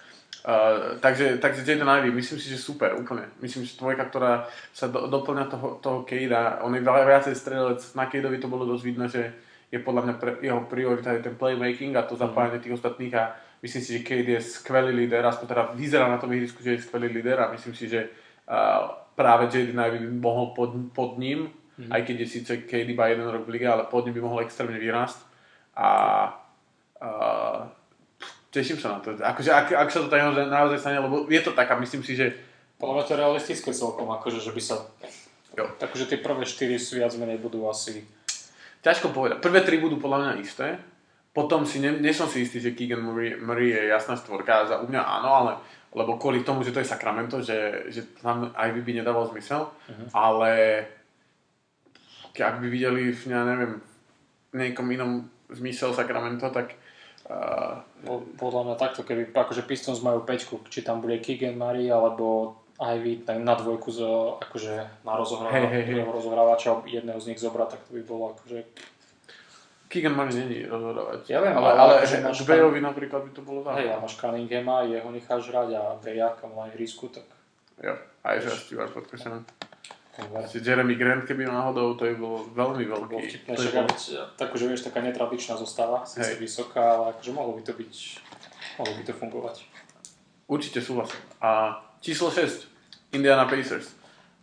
[0.46, 3.28] Uh, takže, takže Jaden Ivey, myslím si, že super, úplne.
[3.42, 7.82] Myslím, že dvojka, ktorá sa do, doplňa toho, toho Kejda, on je veľa viacej strelec,
[7.98, 9.34] na Kejdovi to bolo dosť vidno, že
[9.68, 12.22] je podľa mňa pre, jeho priorita je ten playmaking a to mhm.
[12.24, 16.22] zapájanie tých ostatných a myslím si, že Cade je skvelý líder, aspoň teda vyzerá na
[16.22, 18.08] tom ihrisku, že je skvelý líder a myslím si, že
[18.48, 21.92] uh, práve Jaden Ivey by mohol pod, pod ním, mm.
[21.92, 24.40] aj keď je síce Cade iba jeden rok v lige, ale pod ním by mohol
[24.46, 25.20] extrémne vyrásť
[25.78, 25.90] a
[27.04, 27.68] uh,
[28.52, 29.16] teším sa na to.
[29.18, 32.16] Akože, ak, ak sa to tak naozaj, stane, lebo je to tak a myslím si,
[32.16, 32.34] že...
[32.78, 34.76] Podľa mňa to realistické celkom, akože, že by sa...
[35.58, 35.66] Jo.
[35.82, 38.06] Takže tie prvé 4 sú viac menej budú asi...
[38.86, 39.42] Ťažko povedať.
[39.42, 40.78] Prvé 3 budú podľa mňa isté.
[41.34, 44.70] Potom si, ne, nie som si istý, že Keegan Murray, Murray je jasná stvorka.
[44.70, 45.52] Za u mňa áno, ale
[45.98, 49.72] lebo kvôli tomu, že to je Sacramento, že, že tam aj by, by nedával zmysel.
[49.72, 50.08] Uh-huh.
[50.14, 50.84] Ale
[52.38, 53.82] ak by videli v, ja neviem,
[54.54, 56.78] nejakom inom zmysel Sacramento, tak
[57.28, 57.84] Uh,
[58.40, 63.28] podľa mňa takto, keby akože Pistons majú peťku, či tam bude Keegan Murray alebo Ivy
[63.28, 64.00] tak na dvojku z,
[64.48, 66.08] akože na rozohrávača, hey, hey, hey.
[66.08, 68.64] rozohrávača jedného z nich zobrať, tak to by bolo akože
[69.92, 71.28] Keegan Murray není rozhodovať.
[71.28, 73.88] Ja viem, ale, ale, ale akože máš Bayovi napríklad by to bolo zaujímavé.
[73.88, 77.28] Hej, a máš Cunninghama, jeho necháš hrať a Beja, kam ihrisku, tak...
[77.84, 79.67] Jo, aj že Stewart podkošený.
[80.18, 83.14] Vlastne Jeremy Grant, keby náhodou, to je bolo veľmi veľký.
[83.14, 83.86] Bol vtipné, to bol...
[84.34, 87.94] tak, že vieš, taká netradičná zostava, síce vysoká, ale akože mohlo by to byť,
[88.82, 89.56] mohlo by to fungovať.
[90.50, 91.22] Určite súhlasím.
[91.38, 93.94] A číslo 6, Indiana Pacers.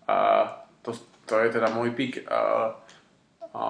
[0.06, 0.46] A
[0.86, 0.94] to,
[1.26, 2.22] to je teda môj pík.
[2.30, 2.70] A,
[3.50, 3.62] a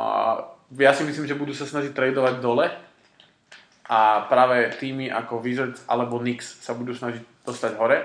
[0.76, 2.68] ja si myslím, že budú sa snažiť tradovať dole
[3.88, 8.00] a práve týmy ako Wizards alebo Knicks sa budú snažiť dostať hore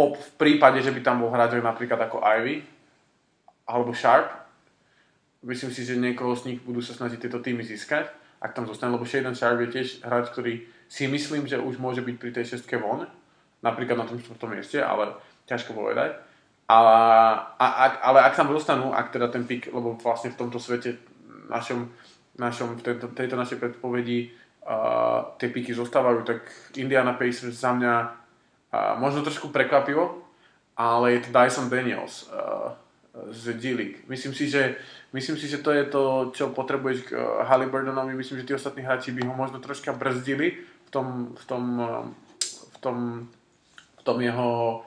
[0.00, 2.79] pop v prípade, že by tam bol hráč napríklad ako Ivy
[3.70, 4.34] alebo Sharp,
[5.46, 8.10] myslím si, že niekoho z nich budú sa snažiť tieto týmy získať,
[8.42, 12.02] ak tam zostane, lebo Shaden Sharp je tiež hráč, ktorý si myslím, že už môže
[12.02, 13.06] byť pri tej šestke von,
[13.62, 15.14] napríklad na tom štvrtom mieste, ale
[15.46, 16.18] ťažko povedať.
[16.70, 16.78] A,
[17.58, 20.98] a, ak, ale ak sa dostanú, ak teda ten pik, lebo vlastne v tomto svete
[21.50, 21.90] našom,
[22.38, 26.46] našom v tejto, tejto našej predpovedi uh, tie piky zostávajú, tak
[26.78, 30.22] Indiana Pacers za mňa uh, možno trošku prekvapivo,
[30.78, 32.70] ale je to Dyson Daniels uh,
[33.28, 34.08] z G-League.
[34.08, 34.80] Myslím si, že,
[35.12, 38.16] myslím si, že to je to, čo potrebuješ k uh, Halliburtonovi.
[38.16, 40.56] Myslím, že tí ostatní hráči by ho možno troška brzdili
[40.86, 42.04] v tom, v tom, uh,
[42.72, 42.96] v tom,
[43.98, 44.82] v tom jeho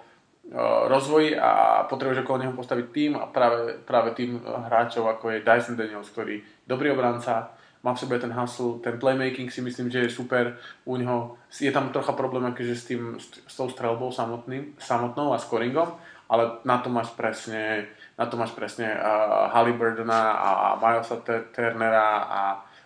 [0.88, 5.80] rozvoji a potrebuješ okolo neho postaviť tým a práve, práve tým hráčov ako je Dyson
[5.80, 10.16] Daniels, ktorý dobrý obranca, má v sebe ten hustle, ten playmaking si myslím, že je
[10.16, 10.56] super
[10.88, 11.36] u neho.
[11.52, 15.96] Je tam trocha problém akože s, tým, s tou strelbou samotným, samotnou a scoringom,
[16.32, 22.42] ale na to máš presne, na to máš presne uh, Halliburtona a Milesa Turnera a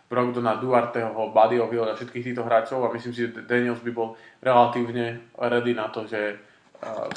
[0.07, 4.15] Brogdona, Duarteho, Buddyho Hill a všetkých týchto hráčov a myslím si, že Daniels by bol
[4.39, 6.39] relatívne ready na to, že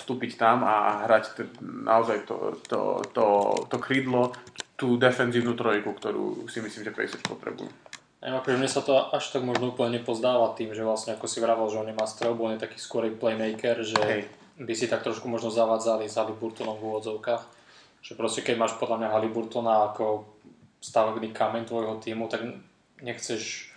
[0.01, 3.27] vstúpiť tam a hrať t- naozaj to, to, to,
[3.68, 4.33] to krídlo,
[4.81, 7.68] tú defenzívnu trojku, ktorú si myslím, že Pacers potrebujú.
[8.25, 11.44] Neviem, akože mne sa to až tak možno úplne nepozdáva tým, že vlastne ako si
[11.44, 14.23] vravel, že on nemá strelbu, on je taký skôr playmaker, že Hej.
[14.57, 17.60] by si tak trošku možno zavadzali s Haliburtonom v úvodzovkách.
[18.01, 20.25] Že proste keď máš podľa mňa Haliburtona ako
[20.81, 22.45] stavebný kameň tvojho týmu, tak
[23.05, 23.73] nechceš,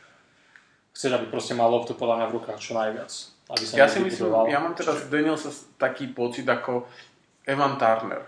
[0.96, 4.00] chceš, aby proste mal loptu podľa mňa v rukách čo najviac aby sa ja si
[4.00, 6.88] myslím, ja mám teraz Danielsa taký pocit ako
[7.44, 8.24] Evan Turner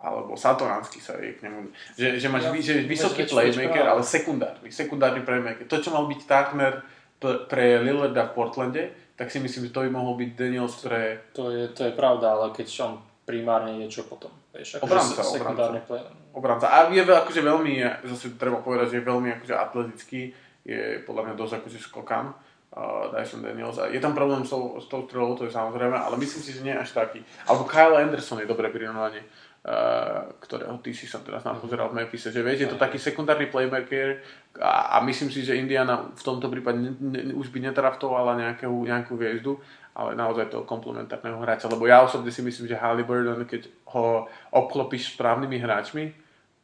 [0.00, 4.72] alebo Satoransky sa je k nemu, že, že máš ja, že vysoký playmaker, ale sekundárny,
[4.72, 5.68] sekundárny playmaker.
[5.68, 6.80] To, čo mal byť Turner
[7.20, 11.20] pre Lillarda v Portlande, tak si myslím, že to by mohol byť Daniels pre...
[11.36, 12.96] To je, to je pravda, ale keď on
[13.30, 14.34] primárne niečo potom.
[14.50, 15.62] Vieš, akože obranca, obranca.
[15.86, 16.02] Play...
[16.34, 16.66] obranca.
[16.66, 17.78] A je akože veľmi,
[18.10, 20.34] zase treba povedať, že je veľmi akože atletický,
[20.66, 22.34] je podľa mňa dosť akože skokan
[22.74, 23.78] uh, Dyson Daniels.
[23.78, 26.50] A je tam problém s tou, s tou strelou, to je samozrejme, ale myslím si,
[26.50, 27.22] že nie až taký.
[27.46, 32.02] Alebo Kyle Anderson je dobré prirovnanie, uh, ktorého ty si sa teraz nám pozeral v
[32.02, 34.20] Memphise, že vieš, je to taký sekundárny playmaker
[34.58, 38.74] a, a myslím si, že Indiana v tomto prípade ne, ne, už by netraftovala nejakú,
[38.82, 39.62] nejakú hviezdu,
[40.00, 45.12] ale naozaj toho komplementárneho hráča, lebo ja osobne si myslím, že Halliburton, keď ho obklopíš
[45.12, 46.04] správnymi hráčmi,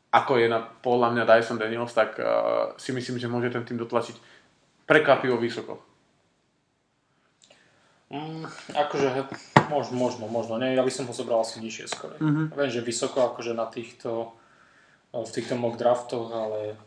[0.09, 3.77] ako je na, podľa mňa Dyson Daniels, tak uh, si myslím, že môže ten tým
[3.77, 4.16] dotlačiť
[4.88, 5.85] prekvapivo vysoko.
[8.09, 9.29] Mm, akože
[9.68, 10.57] možno, možno, možno.
[10.62, 12.14] Nie, ja by som ho zobral asi nižšie skôr.
[12.16, 12.55] Mm-hmm.
[12.55, 14.33] Viem, že vysoko akože na týchto,
[15.11, 16.79] v týchto mock draftoch, ale...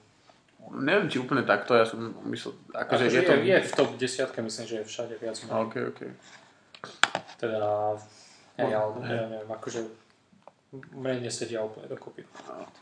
[0.70, 2.56] Neviem, či úplne takto, ja som myslel...
[2.72, 3.34] Akože, akože je, to...
[3.36, 5.60] je, v top desiatke, myslím, že je všade viac menej.
[5.60, 6.02] OK, OK.
[7.40, 7.96] Teda,
[8.60, 9.80] hej, ale ja neviem, akože
[10.70, 12.22] mne nesedia úplne dokopy.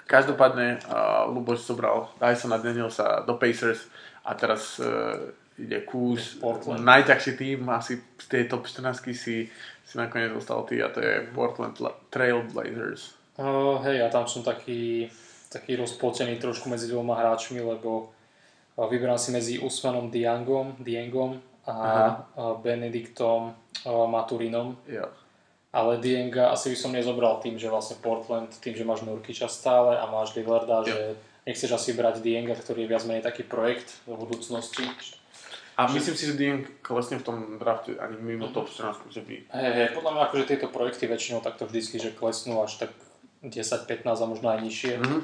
[0.03, 3.87] Každopádne uh, Luboš zobral Dysona Danielsa do Pacers
[4.27, 6.83] a teraz uh, ide kús, Portland.
[6.83, 9.47] najťažší tým asi z tej top 14 si,
[9.87, 11.79] si nakoniec dostal ty a to je Portland
[12.11, 13.15] Trail Blazers.
[13.39, 15.07] Uh, hej, ja tam som taký,
[15.47, 18.11] taký rozpotený trošku medzi dvoma hráčmi, lebo
[18.75, 23.53] vyberám si medzi Usmanom Diangom, Diangom a uh, Benediktom
[23.85, 24.79] Maturinom.
[24.87, 25.11] Yeah.
[25.75, 29.99] Ale Dienga asi by som nezobral tým, že vlastne Portland, tým, že máš Nurkiča stále
[29.99, 30.87] a máš Lillarda, yeah.
[30.87, 30.97] že
[31.45, 34.87] nechceš asi brať Dienga, ktorý je viac menej taký projekt do budúcnosti
[35.77, 39.45] a myslím si, že Dieng klesne v tom drafte ani mimo top 14, že by...
[39.53, 42.91] Hej, hej, podľa mňa akože tieto projekty väčšinou takto vždycky, že klesnú až tak
[43.43, 44.93] 10-15 a možno aj nižšie.
[44.97, 45.21] Mm-hmm.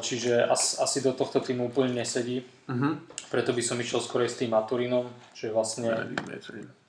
[0.00, 2.44] Čiže asi, asi do tohto týmu úplne nesedí.
[2.68, 2.92] Mm-hmm.
[3.28, 5.92] Preto by som išiel skôr s tým Maturinom, že vlastne...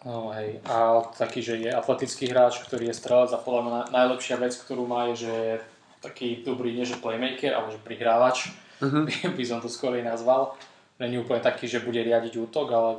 [0.07, 4.39] No, hej, a taký, že je atletický hráč, ktorý je strelec a podľa mňa najlepšia
[4.39, 5.55] vec, ktorú má je, že je
[5.99, 9.35] taký dobrý, nie že playmaker, ale že prihrávač, mm-hmm.
[9.35, 10.55] by, som to skôr nazval
[10.99, 12.91] není úplne taký, že bude riadiť útok, ale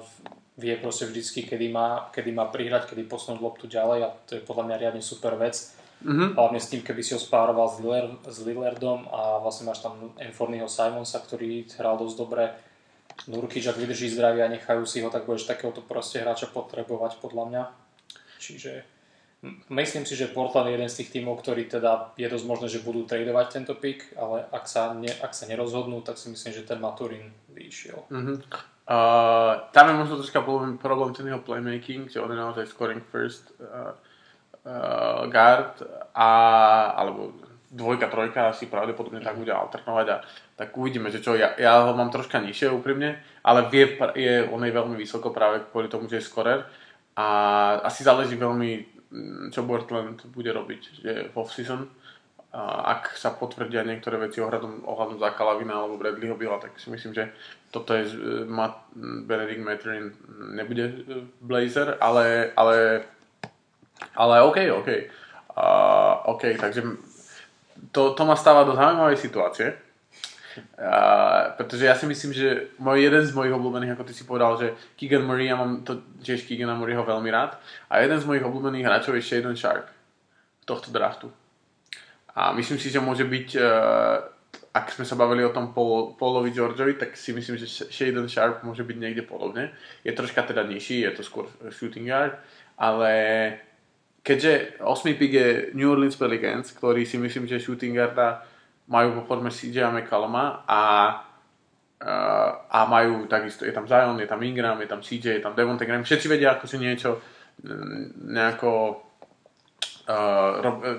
[0.57, 4.45] vie proste vždycky, kedy má, kedy má prihrať, kedy posunúť loptu ďalej a to je
[4.45, 5.77] podľa mňa riadne super vec.
[6.01, 6.29] Mm-hmm.
[6.37, 10.17] Hlavne s tým, keby si ho spároval s, Lillard, s Lillardom a vlastne máš tam
[10.17, 12.45] Enfornyho Simonsa, ktorý hral dosť dobre.
[13.29, 17.45] Nurkic, ak vydrží zdravie a nechajú si ho, tak budeš takéhoto proste hráča potrebovať podľa
[17.53, 17.63] mňa.
[18.41, 19.01] Čiže
[19.73, 22.85] Myslím si, že Portland je jeden z tých tímov, ktorý teda je dosť možné, že
[22.85, 26.69] budú tradovať tento pick, ale ak sa, ne, ak sa nerozhodnú, tak si myslím, že
[26.69, 28.05] ten Maturin by išiel.
[28.13, 28.37] Uh-huh.
[28.85, 33.01] Uh, tam je možno troška problém, problém ten jeho playmaking, že on je naozaj scoring
[33.09, 33.97] first uh,
[34.65, 35.83] uh, guard,
[36.15, 36.31] a,
[36.97, 37.33] alebo
[37.71, 40.17] dvojka, trojka asi pravdepodobne tak bude alternovať a
[40.59, 44.61] tak uvidíme, že čo, ja, ja ho mám troška nižšie úprimne, ale vie, je, on
[44.67, 46.67] je veľmi vysoko práve kvôli tomu, že je scorer
[47.15, 47.27] a
[47.87, 48.71] asi záleží veľmi
[49.11, 51.87] mm, čo Portland bude robiť že v off-season.
[52.51, 57.31] Ak sa potvrdia niektoré veci ohľadom, ohľadom Zakalavina alebo Bradleyho Billa, tak si myslím, že
[57.71, 58.11] toto je
[58.51, 60.11] Matt, Benedict Mathurin
[60.59, 61.07] nebude
[61.39, 63.07] Blazer, ale, ale,
[64.15, 64.89] ale OK, OK.
[65.51, 66.83] Uh, OK, takže
[67.93, 73.21] to, to ma stáva do zaujímavej situácie, uh, pretože ja si myslím, že môj jeden
[73.27, 76.71] z mojich obľúbených, ako ty si povedal, že Keegan Murray, ja mám to, tiež Keegan
[76.79, 77.59] Murrayho veľmi rád,
[77.91, 79.91] a jeden z mojich obľúbených hráčov je Shadon Sharp
[80.65, 81.29] tohto draftu.
[82.31, 84.23] A myslím si, že môže byť, uh,
[84.71, 88.63] ak sme sa bavili o tom Paul, Paulovi Georgeovi, tak si myslím, že Shadon Sharp
[88.63, 89.75] môže byť niekde podobne.
[90.07, 92.39] Je troška teda nižší, je to skôr shooting guard,
[92.79, 93.11] ale
[94.23, 95.21] keďže 8.
[95.21, 98.45] pick je New Orleans Pelicans, ktorí si myslím, že shooting guarda
[98.91, 100.83] majú po forme CJ McCalluma a,
[102.69, 105.87] a majú takisto, je tam Zion, je tam Ingram, je tam CJ, je tam Devonte
[105.87, 107.23] Graham, všetci vedia ako si niečo
[108.25, 108.71] nejako
[110.09, 110.99] uh,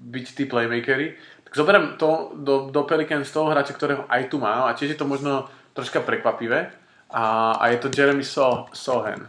[0.00, 1.14] byť tí playmakery,
[1.46, 5.00] tak zoberiem to do, do Pelicans toho hráča, ktorého aj tu má a tiež je
[5.00, 6.74] to možno troška prekvapivé
[7.10, 9.24] a, a je to Jeremy so, Sohen,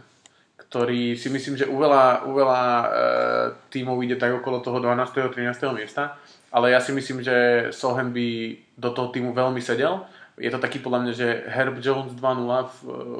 [0.72, 2.86] ktorý si myslím, že u veľa, e,
[3.68, 5.28] tímov ide tak okolo toho 12.
[5.28, 5.68] 13.
[5.76, 6.16] miesta,
[6.48, 10.00] ale ja si myslím, že Sohen by do toho týmu veľmi sedel
[10.40, 12.76] je to taký podľa mňa, že Herb Jones 2.0 v,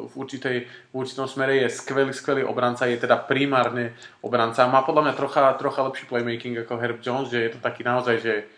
[0.08, 3.92] v, určitej, v určitom smere je skvelý, skvelý obranca, je teda primárne
[4.24, 4.64] obranca.
[4.64, 8.16] Má podľa mňa trocha, trocha lepší playmaking ako Herb Jones, že je to taký naozaj,
[8.16, 8.48] že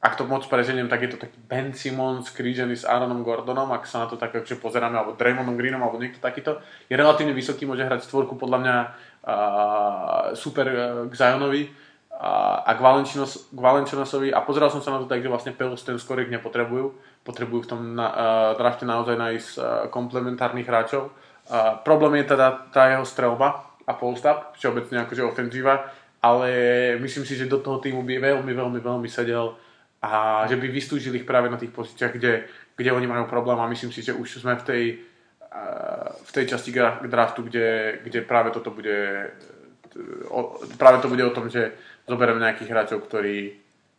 [0.00, 3.84] ak to moc preženiem, tak je to taký Ben Simmons krížený s Aaronom Gordonom, ak
[3.84, 6.56] sa na to tak akože pozeráme, alebo Draymondom Greenom, alebo niekto takýto.
[6.88, 11.68] Je relatívne vysoký, môže hrať stvorku podľa mňa uh, super uh, k Zionovi
[12.16, 12.80] a, a k,
[13.52, 17.68] Valencianosovi a pozeral som sa na to tak, že vlastne Pelos ten skorik nepotrebujú potrebujú
[17.68, 21.12] v tom na, uh, drafte naozaj nájsť uh, komplementárnych hráčov.
[21.44, 25.92] Uh, problém je teda tá jeho strelba a post-up, všeobecne akože ofenzíva,
[26.24, 26.48] ale
[27.04, 29.56] myslím si, že do toho týmu by veľmi, veľmi, veľmi sedel
[30.00, 33.68] a že by vystúžili ich práve na tých pozíciách, kde, kde oni majú problém a
[33.68, 34.84] myslím si, že už sme v tej,
[35.52, 36.72] uh, v tej časti
[37.04, 39.28] draftu, kde, kde práve toto bude
[40.30, 41.76] o, práve to bude o tom, že
[42.08, 43.52] zoberiem nejakých hráčov, ktorí,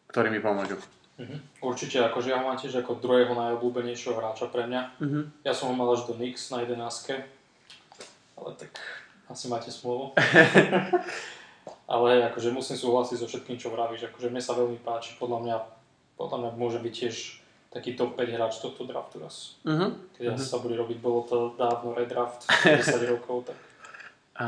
[0.10, 0.80] ktorí mi pomôžu.
[1.22, 1.38] Uh-huh.
[1.62, 4.82] Určite, akože ja ho mám tiež ako druhého najobľúbenejšieho hráča pre mňa.
[4.98, 5.24] Uh-huh.
[5.46, 7.30] Ja som ho mal až do Nix na 11
[8.42, 8.74] ale tak
[9.30, 10.18] asi máte smôlu.
[11.94, 14.10] ale akože musím súhlasiť so všetkým, čo vravíš.
[14.10, 15.56] Akože mne sa veľmi páči, podľa mňa,
[16.16, 17.16] podľa mňa môže byť tiež
[17.72, 19.56] taký top 5 hráč tohto draftu raz.
[19.64, 19.96] Uh-huh.
[20.20, 20.38] Keď uh-huh.
[20.38, 23.58] sa bude robiť, bolo to dávno redraft, 10 rokov, tak...
[24.42, 24.48] A,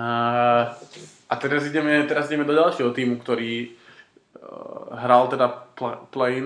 [1.29, 5.47] a teraz, ideme, teraz ideme do ďalšieho týmu, ktorý uh, hral teda
[5.77, 6.41] pl- play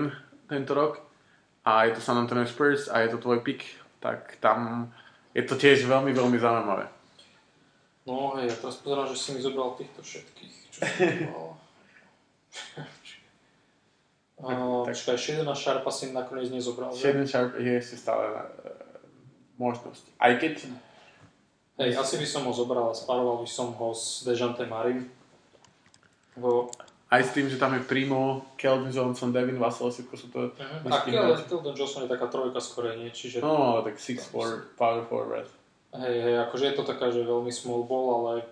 [0.46, 1.00] tento rok
[1.64, 3.64] a je to San Antonio Spurs a je to tvoj pick,
[4.00, 4.92] tak tam
[5.34, 6.86] je to tiež veľmi, veľmi zaujímavé.
[8.08, 10.54] No hej, ja teraz pozerám, že si mi zobral týchto všetkých.
[10.72, 10.80] Čo
[14.38, 16.94] Uh, tak, Shaden a Sharp asi nakoniec nezobral.
[16.94, 18.42] Shaden Sharp je ešte stále uh,
[19.58, 20.14] možnosť.
[20.18, 20.70] Aj keď...
[21.78, 25.10] Hej, asi by som ho zobral a sparoval by som ho s Dejante Marim.
[26.38, 26.70] Ho
[27.08, 30.52] aj s tým, že tam je Primo, Keldon Johnson, Devin Vassell, všetko sú to...
[30.52, 30.92] Uh-huh.
[30.92, 33.40] A Keldon Johnson je taká trojka skôr nie, čiže...
[33.40, 35.48] No, tak 6'4", power forward.
[35.96, 38.44] Hej, hej, akože je to taká, že veľmi small ball, ale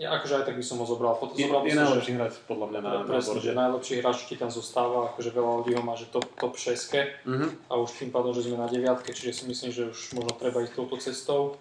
[0.00, 1.14] ja akože aj tak by som ho zobral.
[1.20, 4.34] Potom je, zobral je najlepší hráč podľa mňa na, presne, na že najlepší hráč ti
[4.40, 7.50] tam zostáva, akože veľa ľudí ho má, že top, top 6 uh-huh.
[7.68, 10.64] a už tým pádom, že sme na 9, čiže si myslím, že už možno treba
[10.64, 11.60] ísť touto cestou.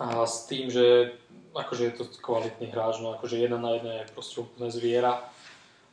[0.00, 1.16] A s tým, že
[1.52, 5.20] akože je to kvalitný hráč, no akože jeden na jeden je proste úplne zviera.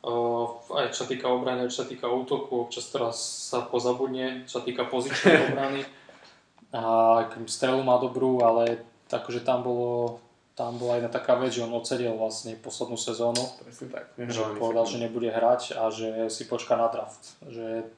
[0.04, 3.16] Uh, aj čo sa týka obrany, čo sa týka útoku, občas teraz
[3.48, 5.84] sa pozabudne, čo sa týka pozičnej obrany.
[6.74, 6.82] A
[7.48, 10.23] strelu má dobrú, ale akože tam bolo
[10.54, 13.42] tam bola jedna taká vec, že on odsedel vlastne poslednú sezónu.
[13.66, 14.06] Presne tak.
[14.18, 17.42] Že povedal, že nebude hrať a že si počká na draft.
[17.50, 17.89] Že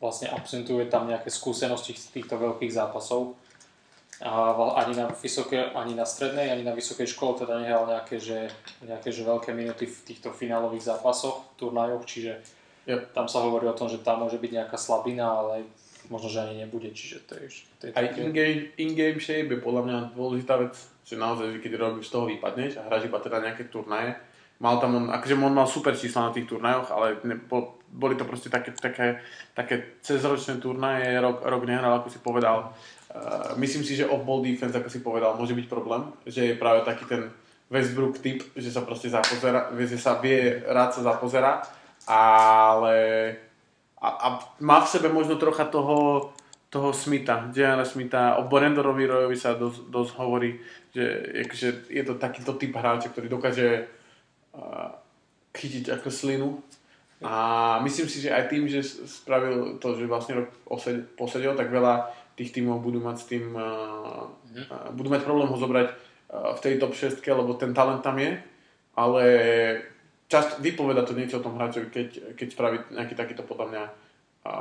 [0.00, 3.36] vlastne absentuje tam nejaké skúsenosti z týchto veľkých zápasov
[4.18, 4.50] a
[4.82, 8.50] ani na, vysoké, ani na strednej, ani na vysokej škole teda nehral nejaké, že,
[8.82, 12.42] nejaké že veľké minuty v týchto finálových zápasoch, turnajoch, čiže
[12.90, 13.14] yep.
[13.14, 15.70] tam sa hovorí o tom, že tam môže byť nejaká slabina, ale
[16.10, 17.46] možno, že ani nebude, čiže to je,
[17.78, 20.74] to je Aj in-game, in-game shape je podľa mňa dôležitá vec,
[21.08, 24.12] že naozaj, keď robíš toho vypadneš a hráš iba teda nejaké turnaje,
[24.60, 28.18] mal tam on, akože on mal super čísla na tých turnajoch, ale ne, po, boli
[28.18, 29.22] to proste také, také,
[29.56, 32.74] také cezročné turnaje, rok, rok nehral, ako si povedal.
[33.08, 36.84] Uh, myslím si, že off-ball defense, ako si povedal, môže byť problém, že je práve
[36.84, 37.32] taký ten
[37.72, 41.64] Westbrook typ, že sa proste zapozera, že sa vie, rád sa zapozera,
[42.04, 42.96] ale
[44.00, 44.26] a, a
[44.60, 46.30] má v sebe možno trocha toho,
[46.68, 47.80] toho Smitha, J.R.
[47.84, 50.60] Smitha, o Borendorovi Royovi sa dosť, dosť hovorí,
[50.98, 51.08] že,
[51.54, 53.86] že je to takýto typ hráča, ktorý dokáže
[55.54, 56.48] chytiť ako slinu.
[57.22, 60.50] A myslím si, že aj tým, že spravil to, že vlastne rok
[61.18, 64.94] posedel, tak veľa tých tímov budú mať s tým, mm.
[64.94, 65.88] budú mať problém ho zobrať
[66.30, 68.38] v tej top 6, lebo ten talent tam je,
[68.94, 69.24] ale
[70.30, 72.08] čast vypoveda to niečo o tom hráčovi, keď,
[72.38, 73.84] keď spraví nejaký takýto podľa mňa
[74.46, 74.52] a,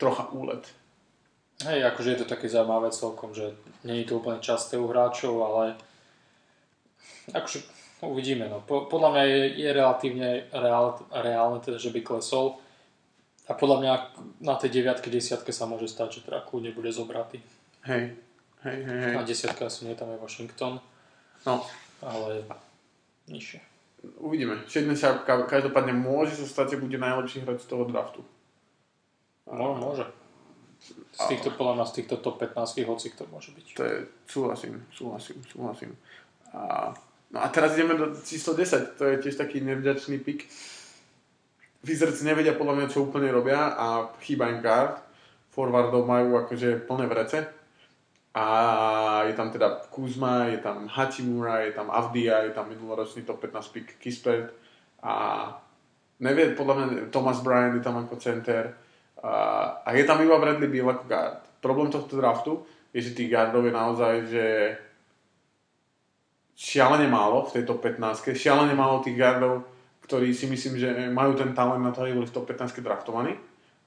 [0.00, 0.64] trocha úlet.
[1.62, 3.54] Hej, akože je to také zaujímavé celkom, že
[3.86, 5.78] nie je to úplne časté u hráčov, ale
[7.30, 7.62] akože
[8.02, 8.50] uvidíme.
[8.50, 8.58] No.
[8.66, 12.58] Po, podľa mňa je, je relatívne reál, reálne, teda, že by klesol.
[13.46, 13.92] A podľa mňa
[14.42, 17.38] na tej deviatke, desiatke sa môže stať, že teda kľudne bude zobratý.
[17.86, 18.18] Hej,
[18.66, 18.98] hej, hej.
[19.08, 19.14] hej.
[19.14, 20.80] A desiatka asi nie, tam je Washington.
[21.46, 21.62] No.
[22.02, 22.44] Ale
[23.30, 23.60] nižšie.
[24.20, 24.60] Uvidíme.
[24.68, 28.20] Shaden Sharp každopádne môže sa stať, že bude najlepší hráč z toho draftu.
[29.48, 30.04] No, môže.
[30.84, 33.66] Z týchto, podľa mňa, z týchto top 15 hoci kto môže byť.
[33.78, 33.96] To je,
[34.28, 35.90] súhlasím, súhlasím, súhlasím.
[36.52, 36.92] A,
[37.32, 40.44] no a teraz ideme do číslo 10, to je tiež taký nevďačný pik.
[41.84, 45.00] Wizards nevedia podľa mňa, čo úplne robia a chýba im guard.
[45.52, 47.44] Forwardov majú akože plné vrece.
[48.34, 48.46] A
[49.30, 53.70] je tam teda Kuzma, je tam Hachimura, je tam Avdia, je tam minuloročný top 15
[53.70, 54.50] pick Kispert.
[55.06, 55.46] A
[56.18, 58.74] nevie, podľa mňa Thomas Bryan je tam ako center.
[59.24, 61.40] A, je tam iba Bradley Beal ako guard.
[61.64, 62.60] Problém tohto draftu
[62.92, 64.44] je, že tých guardov je naozaj, že
[66.52, 68.36] šialene málo v tejto 15.
[68.36, 69.64] Šialene málo tých guardov,
[70.04, 73.32] ktorí si myslím, že majú ten talent na to, aby boli v top 15 draftovaní.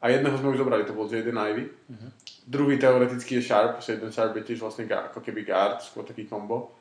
[0.02, 1.66] A jedného sme už zobrali, to bol Jaden Ivy.
[1.66, 2.10] Uh-huh.
[2.46, 6.74] Druhý teoreticky je Sharp, jeden Sharp je tiež vlastne ako keby guard, skôr taký combo.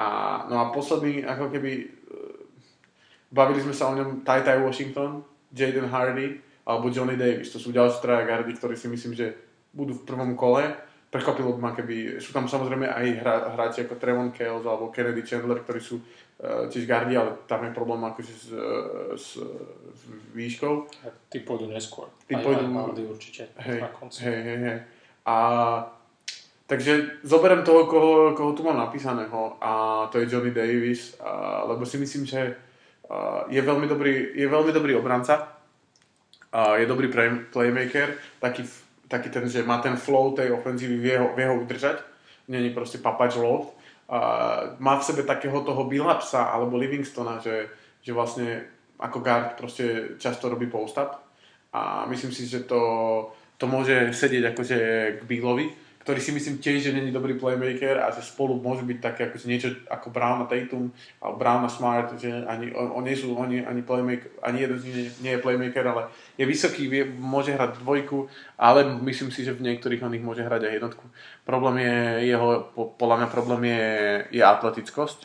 [0.00, 1.72] A, no a posledný, ako keby,
[2.08, 2.36] uh,
[3.32, 7.52] bavili sme sa o ňom Ty Ty Washington, Jaden Hardy alebo Johnny Davis.
[7.52, 9.36] To sú ďalší traja guardy, ktorí si myslím, že
[9.76, 10.64] budú v prvom kole
[11.14, 12.18] prekvapilo by ma, keby...
[12.18, 16.66] Sú tam samozrejme aj hra, hráči ako Trevon Kales alebo Kennedy Chandler, ktorí sú uh,
[16.66, 19.38] tiež gardi, ale tam je problém akože s, uh, s,
[19.94, 20.00] s
[20.34, 20.74] výškou.
[21.06, 22.10] A tí pôjdu neskôr.
[22.26, 22.66] Tí pôjdu...
[22.66, 24.26] Aj určite hej, na konci.
[24.26, 24.78] Hej, hej, hej.
[25.22, 25.36] A
[26.66, 31.86] takže zoberiem toho, koho, koho tu mám napísaného a to je Johnny Davis, a, lebo
[31.86, 32.58] si myslím, že
[33.06, 35.53] a, je veľmi dobrý, je veľmi dobrý obranca,
[36.54, 38.62] je dobrý play, playmaker, taký
[39.08, 42.00] taký ten, že má ten flow tej ofenzívy, vie ho, vie ho udržať,
[42.48, 43.76] není proste papač loft.
[44.78, 47.68] Má v sebe takého toho Billapsa alebo Livingstona, že,
[48.02, 48.64] že vlastne
[49.00, 51.20] ako guard proste často robí post-up.
[51.74, 52.80] A myslím si, že to,
[53.58, 54.78] to môže sedieť akože
[55.18, 58.98] k Billovi ktorý si myslím tiež, že není dobrý playmaker a že spolu môžu byť
[59.00, 63.08] také ako niečo ako Brown a Tatum alebo Brown a Smart, že ani, on, on
[63.16, 66.92] sú oni, ani playmaker, ani jeden z nich nie, nie je playmaker, ale je vysoký,
[66.92, 68.28] vie, môže hrať dvojku,
[68.60, 71.04] ale myslím si, že v niektorých oných môže hrať aj jednotku.
[71.48, 71.96] Problém je
[72.36, 72.68] jeho,
[73.00, 73.84] podľa mňa problém je,
[74.28, 75.24] je atletickosť,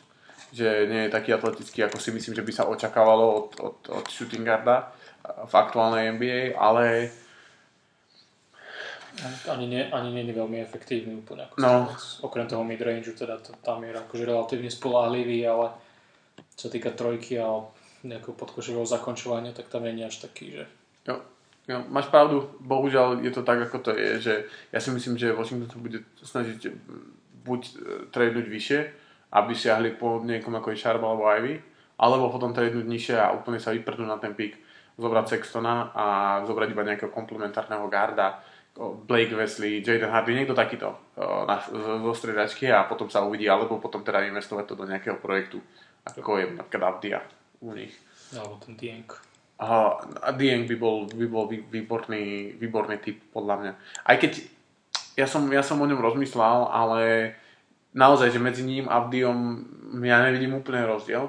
[0.55, 4.05] že nie je taký atletický, ako si myslím, že by sa očakávalo od, od, od
[4.07, 4.95] shooting guarda
[5.27, 7.11] v aktuálnej NBA, ale
[9.51, 11.47] ani nie, ani nie je veľmi efektívny úplne.
[11.49, 11.89] Ako no.
[12.23, 15.75] Okrem toho midrange, teda to, tam je akože relatívne spolahlivý, ale
[16.55, 17.59] čo týka trojky a
[18.03, 20.63] nejakého podkošového zakončovania, tak tam nie je až taký, že...
[21.07, 21.19] Jo.
[21.69, 24.33] Jo, máš pravdu, bohužiaľ je to tak, ako to je, že
[24.73, 26.65] ja si myslím, že Washington sa bude snažiť
[27.45, 27.71] buď e,
[28.09, 28.79] tradenúť vyššie,
[29.37, 31.61] aby siahli po niekom ako je Sharp alebo Ivy,
[32.01, 34.57] alebo potom tradenúť nižšie a úplne sa vyprdnúť na ten pík,
[34.97, 36.05] zobrať Sextona a
[36.49, 38.41] zobrať iba nejakého komplementárneho garda,
[38.79, 43.99] Blake Wesley, Jaden Hardy, niekto takýto na, zo stredačky a potom sa uvidí, alebo potom
[43.99, 45.59] teda investovať to do nejakého projektu,
[46.07, 47.19] ako je napríklad Avdia
[47.59, 47.91] u nich.
[48.31, 49.11] Alebo ten Dieng.
[49.59, 53.71] A, a Dieng by bol, by bol výborný, výborný typ podľa mňa.
[54.07, 54.47] Aj keď
[55.19, 57.35] ja som, ja som o ňom rozmýšľal, ale
[57.91, 59.67] naozaj, že medzi ním a Avdiom
[60.07, 61.27] ja nevidím úplne rozdiel.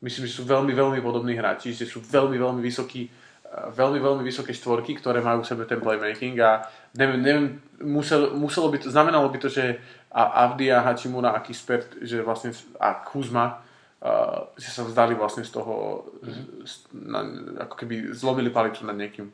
[0.00, 3.10] Myslím, že sú veľmi, veľmi podobní hráči, že sú veľmi, veľmi vysokí
[3.48, 7.46] veľmi, veľmi vysoké štvorky, ktoré majú v sebe ten playmaking a neviem, neviem
[7.80, 9.80] musel, muselo by to, znamenalo by to, že
[10.12, 13.60] Avdia, Hachimura a Kispert, že vlastne a Kuzma,
[14.00, 16.64] uh, že sa vzdali vlastne z toho, mm-hmm.
[16.64, 16.74] z,
[17.08, 17.20] na,
[17.68, 19.28] ako keby zlomili palicu nad niekým,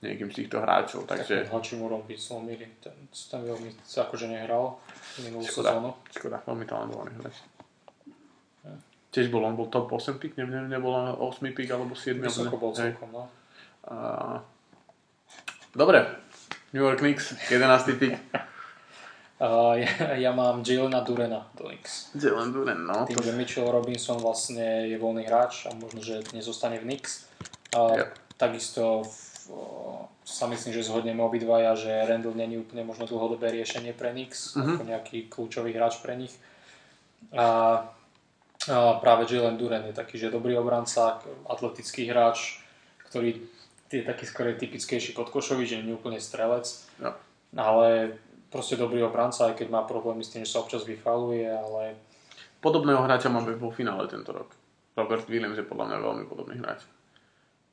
[0.00, 1.08] niekým z týchto hráčov.
[1.08, 1.48] Takže...
[1.48, 4.76] Tak Hachimurom by zlomili, ten, ten veľmi sa akože nehral
[5.24, 5.90] minulú škoda, sezónu.
[6.12, 7.36] Škoda, veľmi talentovaný hráč.
[9.14, 12.18] Tiež bol, on bol top 8 pick, neviem, nebol 8 pick alebo 7.
[12.18, 13.30] Vysoko bol celkom, no.
[13.84, 14.40] Uh,
[15.76, 16.08] dobre,
[16.72, 18.00] New York Knicks, 11.
[18.00, 18.16] pick.
[19.34, 22.14] Uh, ja, ja mám Jalena Durena do Knicks.
[22.16, 23.04] Jalen Duren, no.
[23.04, 27.28] Tým, že Mitchell Robinson vlastne je voľný hráč a možno, že nezostane v Knicks.
[27.74, 28.14] Uh, yep.
[28.40, 29.18] Takisto v,
[29.52, 34.56] uh, sa myslím, že zhodneme obidvaja, že Randall není úplne možno dlhodobé riešenie pre Knicks,
[34.56, 34.80] uh-huh.
[34.80, 36.32] ako nejaký kľúčový hráč pre nich.
[37.36, 37.90] A
[38.64, 42.64] A práve Jalen Duren je taký, že dobrý obranca, atletický hráč,
[43.12, 43.36] ktorý
[43.90, 46.66] je taký skôr typickejší podkošový, že nie úplne strelec.
[46.98, 47.12] No.
[47.54, 48.18] Ale
[48.50, 51.98] proste dobrý obranca, aj keď má problémy s tým, že sa občas vyfaluje, ale...
[52.62, 54.48] Podobného hráča máme vo finále tento rok.
[54.94, 56.86] Robert Williams je podľa mňa veľmi podobný hráč.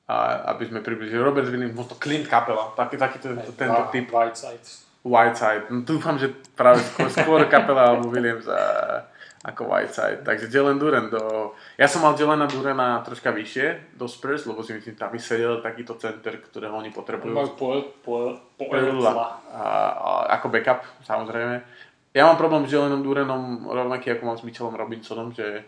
[0.10, 4.10] A aby sme približili, Robert Williams, možno Clint Capela, taký, taký tento, tento typ.
[4.10, 4.66] Whiteside.
[5.06, 5.70] Whiteside.
[5.70, 8.60] No, dúfam, že práve skôr, skôr Capela alebo Williams a,
[9.42, 10.22] ako Whiteside.
[10.22, 11.54] Takže Jalen Duren do...
[11.74, 15.66] Ja som mal Jelena Durena troška vyššie do Spurs, lebo si myslím, tam by sedel
[15.66, 17.34] takýto center, ktorého oni potrebujú.
[17.58, 18.18] Po, po,
[18.54, 19.12] po, a,
[19.58, 21.58] a, ako backup, samozrejme.
[22.14, 25.66] Ja mám problém s Jelenom Durenom rovnaký ako mám s Mitchellom Robinsonom, že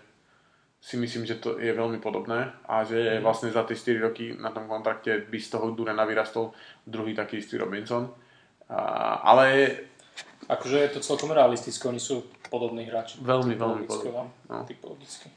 [0.84, 3.24] si myslím, že to je veľmi podobné a že mm.
[3.24, 6.51] vlastne za tie 4 roky na tom kontrakte by z toho Durena vyrastol
[6.84, 8.11] druhý taký istý Robinson.
[8.69, 9.45] A, ale...
[10.43, 13.18] Akože je to celkom realistické, oni sú podobní hráči.
[13.26, 14.30] Veľmi, veľmi podobní.
[14.45, 14.62] No.
[14.70, 15.34] Typologicky.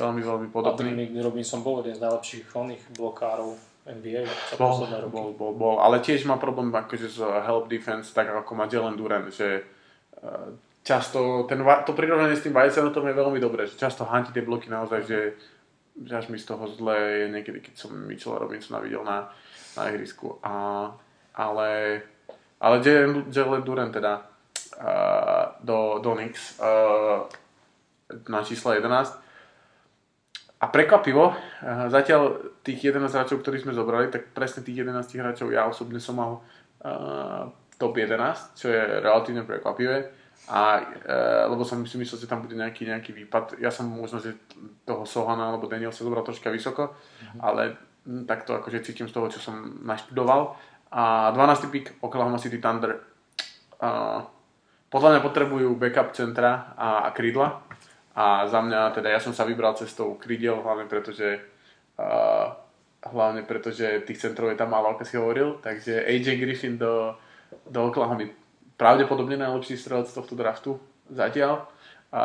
[0.00, 1.12] Veľmi, veľmi podobný.
[1.12, 3.52] A Robinson bol jeden z najlepších oných blokárov
[3.88, 4.28] NBA
[4.60, 8.68] bol, bol, bol, bol, ale tiež má problém akože z help defense, tak ako má
[8.68, 9.64] Jalen Duran, že
[10.20, 10.52] uh,
[10.84, 12.52] často ten, to prirovnanie s tým
[12.92, 15.20] tom je veľmi dobré, že často hantí tie bloky naozaj, že,
[16.04, 19.32] že až mi z toho zle je niekedy, keď som Mitchell Robinsona videl na,
[19.72, 20.36] na ihrisku.
[20.44, 20.92] A,
[21.32, 22.02] ale,
[22.60, 22.76] ale
[23.32, 24.20] Jalen Duran teda
[25.62, 27.26] do, do Knicks uh,
[28.30, 29.10] na číslo 11.
[30.58, 31.36] A prekvapivo, uh,
[31.90, 36.18] zatiaľ tých 11 hráčov, ktorých sme zobrali, tak presne tých 11 hráčov ja osobne som
[36.18, 36.32] mal
[36.86, 40.10] uh, top 11, čo je relatívne prekvapivé.
[40.48, 41.14] A, e,
[41.50, 43.58] lebo som si myslel, že tam bude nejaký, nejaký výpad.
[43.60, 44.38] Ja som možno, že
[44.86, 47.40] toho Sohana alebo Daniel sa zobral troška vysoko, mm-hmm.
[47.42, 47.62] ale
[48.24, 50.56] takto akože cítim z toho, čo som naštudoval.
[50.88, 51.68] A 12.
[51.68, 52.96] pick Oklahoma City Thunder.
[53.78, 54.24] Uh,
[54.88, 57.60] podľa mňa potrebujú backup centra a, a krídla.
[58.18, 61.38] A za mňa, teda ja som sa vybral cestou krídel, hlavne pretože
[62.00, 62.50] uh,
[63.06, 65.62] hlavne pretože tých centrov je tam málo, ako si hovoril.
[65.62, 67.14] Takže AJ Griffin do,
[67.70, 68.26] do Oklahoma
[68.78, 70.78] pravdepodobne najlepší strelec tohto draftu
[71.10, 71.66] zatiaľ.
[72.10, 72.22] E,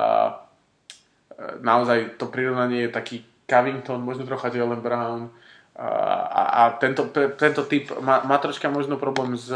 [1.65, 3.17] naozaj to prirovnanie je taký
[3.49, 5.33] Covington, možno trocha Jalen Brown,
[5.73, 5.89] a,
[6.29, 9.49] a, a tento, tento typ má, má troška možno problém s,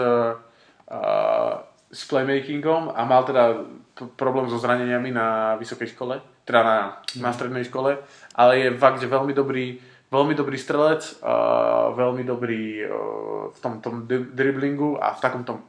[1.92, 3.64] s playmakingom a mal teda
[4.20, 6.78] problém so zraneniami na vysokej škole, teda na,
[7.18, 7.98] na strednej škole,
[8.36, 9.80] ale je fakt, že veľmi dobrý,
[10.12, 15.64] veľmi dobrý strelec, uh, veľmi dobrý uh, v tom, tom driblingu a v takom tom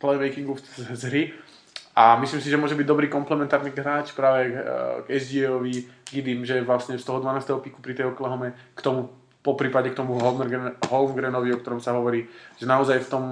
[0.00, 0.56] playmakingu
[0.92, 1.22] z hry.
[1.96, 7.00] A myslím si, že môže byť dobrý komplementárny hráč práve k SGA-ovi, Gidim, že vlastne
[7.00, 7.64] z toho 12.
[7.64, 9.08] piku pri tej Oklahoma k tomu,
[9.40, 10.20] po prípade k tomu
[10.92, 12.28] Holmgrenovi, o ktorom sa hovorí,
[12.60, 13.24] že naozaj v tom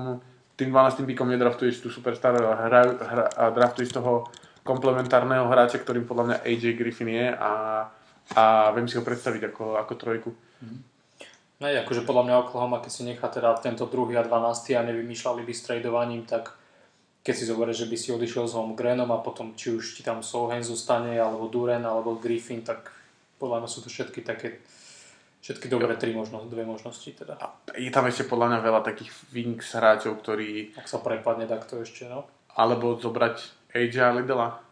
[0.54, 1.02] tým 12.
[1.06, 4.30] pikom nedraftuješ tú superstar, hra, hra, a draftuješ toho
[4.62, 7.52] komplementárneho hráča, ktorým podľa mňa AJ Griffin je a,
[8.38, 8.42] a
[8.72, 10.30] viem si ho predstaviť ako, ako trojku.
[10.32, 10.80] Mm-hmm.
[11.62, 14.74] No je, akože podľa mňa Oklahoma, keď si nechá teda tento druhý a 12.
[14.74, 16.54] a nevymýšľali by s tradovaním, tak
[17.24, 20.20] keď si zoberieš, že by si odišiel s Holmgrenom a potom či už ti tam
[20.20, 22.92] Solheim zostane, alebo Duren, alebo Griffin, tak
[23.40, 24.60] podľa mňa sú to všetky také
[25.44, 27.36] Všetky dobré tri možnosti, dve možnosti teda.
[27.36, 30.72] A je tam ešte podľa mňa veľa takých wings hráčov, ktorí...
[30.72, 32.24] Ak sa prepadne, tak to ešte, no.
[32.56, 34.64] Alebo zobrať AJ Lidela.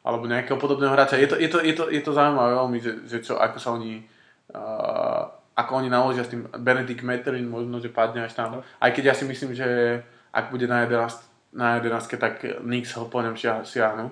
[0.00, 1.20] Alebo nejakého podobného hráča.
[1.20, 3.76] Je to, je to, je to, je to zaujímavé veľmi, že, že čo, ako sa
[3.76, 4.08] oni...
[4.56, 8.64] Uh, ako oni naložia s tým Benedict Metterin, možno, že padne až tam.
[8.64, 10.00] Aj keď ja si myslím, že
[10.32, 11.12] ak bude na 11,
[11.52, 14.08] na 11 tak Knicks ho po ňom siahnu.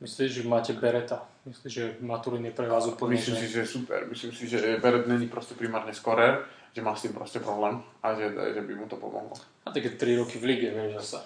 [0.00, 1.24] Myslíš, že máte Bereta?
[1.48, 3.16] Myslíš, že Maturin je pre vás úplne...
[3.16, 4.04] Myslím si, že je super.
[4.04, 6.44] Myslím si, že Beret není proste primárne skorer,
[6.76, 9.32] že má s tým proste problém a že, že by mu to pomohlo.
[9.64, 11.24] A také 3 roky v lige, vieš, zase.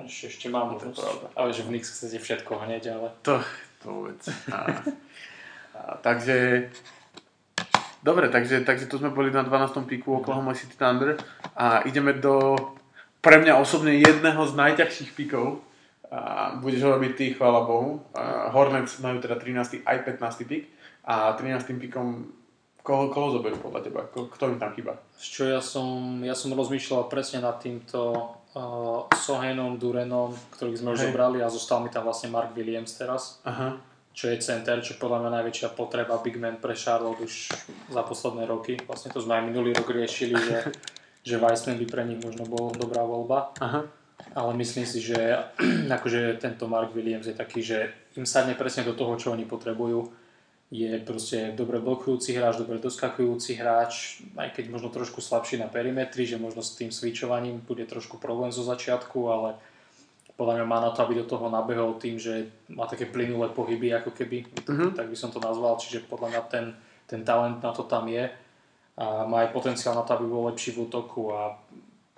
[0.00, 1.36] Ešte, ešte mám možnosť.
[1.36, 3.08] Ale že v Nix chcete všetko hneď, ale...
[3.28, 3.42] To,
[3.84, 4.20] to vôbec.
[4.48, 4.58] A,
[5.76, 6.68] a, takže...
[8.00, 9.84] Dobre, takže, takže tu sme boli na 12.
[9.84, 11.18] píku Oklahoma City Thunder
[11.58, 12.54] a ideme do
[13.18, 15.66] pre mňa osobne jedného z najťažších píkov
[16.08, 18.00] a budeš ho robiť ty, chvála Bohu.
[18.16, 19.84] A Hornets majú teda 13.
[19.84, 20.48] aj 15.
[20.48, 20.64] pik
[21.04, 21.76] a 13.
[21.76, 22.32] pikom
[22.80, 24.00] koho, koho zoberú podľa teba?
[24.08, 24.96] Ko, kto im tam chýba?
[25.20, 28.16] Čo ja som, ja som rozmýšľal presne nad týmto
[28.56, 31.06] uh, Sohenom, Durenom, ktorých sme už hey.
[31.12, 33.44] zobrali a zostal mi tam vlastne Mark Williams teraz.
[33.44, 33.76] Aha.
[34.16, 37.52] Čo je center, čo podľa mňa najväčšia potreba Big Man pre Charlotte už
[37.92, 38.80] za posledné roky.
[38.88, 40.72] Vlastne to sme aj minulý rok riešili, že,
[41.28, 43.52] že Weissman by pre nich možno bol dobrá voľba.
[43.60, 43.97] Aha
[44.34, 45.16] ale myslím si, že
[45.96, 50.10] akože tento Mark Williams je taký, že im sadne presne do toho, čo oni potrebujú.
[50.68, 56.28] Je proste dobre blokujúci hráč, dobre doskakujúci hráč, aj keď možno trošku slabší na perimetri,
[56.28, 59.56] že možno s tým switchovaním bude trošku problém zo začiatku, ale
[60.36, 63.96] podľa mňa má na to, aby do toho nabehol tým, že má také plynulé pohyby,
[63.96, 64.92] ako keby, mm-hmm.
[64.92, 66.66] tak by som to nazval, čiže podľa mňa ten,
[67.08, 68.28] ten talent na to tam je
[68.98, 71.54] a má aj potenciál na to, aby bol lepší v útoku a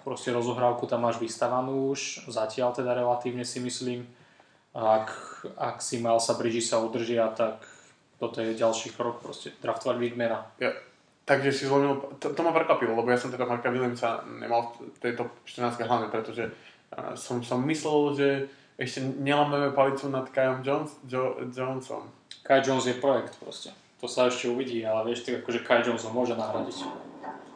[0.05, 4.09] proste rozohrávku tam máš vystavanú už, zatiaľ teda relatívne si myslím.
[4.71, 5.11] Ak,
[5.59, 7.67] ak si mal sa Bridži sa udržia, tak
[8.23, 10.47] toto je ďalší krok, proste draftovať Wigmana.
[10.63, 10.71] Ja,
[11.25, 14.99] takže si zlomil, to, to ma prekvapilo, lebo ja som teda Marka Williamsa nemal v
[15.03, 18.29] tejto 14 hlavne, pretože uh, som, som myslel, že
[18.81, 22.09] ešte nelameme palicu nad Kajom Jones, jo, Jonesom.
[22.41, 23.75] Kai Jones je projekt proste.
[24.01, 27.10] To sa ešte uvidí, ale vieš, tak akože Kai Jones ho môže nahradiť.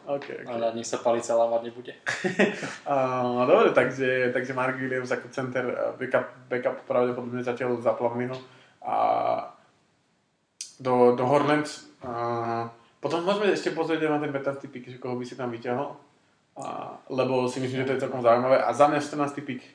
[0.05, 0.53] Okay, okay.
[0.53, 1.93] A na nich sa palica lámať nebude.
[2.91, 5.65] uh, dobre, takže, takže Mark Williams ako center
[5.97, 8.37] backup, backup pravdepodobne zatiaľ za Plavnino
[8.85, 8.95] a
[10.77, 11.89] do, do Hornets.
[12.05, 12.69] Uh,
[13.01, 14.69] potom môžeme ešte pozrieť na ten 15.
[14.69, 15.97] pick, že koho by si tam vyťahol.
[16.55, 18.61] Uh, lebo si myslím, že to je celkom zaujímavé.
[18.61, 19.41] A za mňa 14.
[19.41, 19.65] pick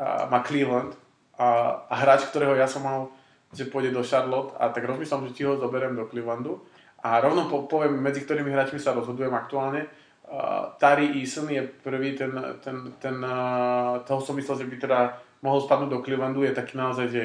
[0.00, 0.96] uh, má Cleveland
[1.36, 3.12] a, a hráč, ktorého ja som mal,
[3.54, 6.64] že pôjde do Charlotte a tak rozmýšľam, že či ho zoberiem do Clevelandu
[7.04, 9.84] a rovno po, poviem, medzi ktorými hráčmi sa rozhodujem aktuálne.
[10.24, 12.32] Uh, Tari Eason je prvý, ten,
[12.64, 14.98] ten, ten uh, toho som myslel, že by teda
[15.44, 17.24] mohol spadnúť do Clevelandu, je taký naozaj, že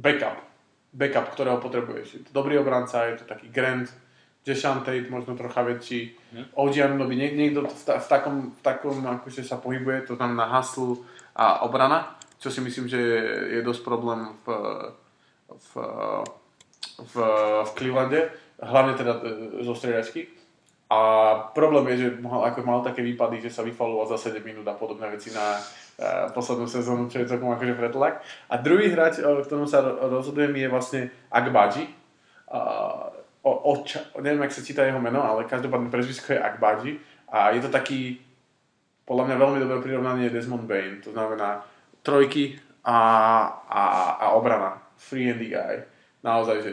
[0.00, 0.40] backup.
[0.88, 2.06] Backup, ktorého potrebuješ.
[2.16, 3.92] Je to dobrý obranca, je to taký Grant,
[4.42, 6.16] Jashan Tate, možno trocha väčší.
[6.32, 6.48] Hmm.
[6.56, 10.48] OG Anunoby, nie, niekto v, ta, v, takom, v takom akože sa pohybuje, to znamená
[10.48, 11.04] hustle
[11.36, 13.22] a obrana, čo si myslím, že je,
[13.54, 14.46] je dosť problém v,
[15.52, 15.72] v,
[17.04, 17.14] v,
[17.62, 19.20] v Clevelande hlavne teda e,
[19.66, 20.30] zo striedačky.
[20.92, 20.98] A
[21.56, 24.76] problém je, že mal, ako mal také výpady, že sa vyfaloval za 7 minút a
[24.76, 28.20] podobné veci na uh, poslednú sezónu, čo je celkom akože pretlak.
[28.52, 31.00] A druhý hráč, o ktorom sa rozhodujem, je vlastne
[31.32, 31.88] Agbaji.
[32.44, 33.08] Uh,
[33.40, 37.00] o, o, neviem, ak sa číta jeho meno, ale každopádne prezvisko je Agbaji.
[37.32, 38.20] A je to taký,
[39.08, 41.00] podľa mňa veľmi dobré prirovnanie Desmond Bain.
[41.08, 41.64] To znamená
[42.04, 43.00] trojky a,
[43.64, 43.82] a,
[44.20, 44.76] a obrana.
[45.00, 45.88] Free and guy.
[46.20, 46.72] Naozaj, že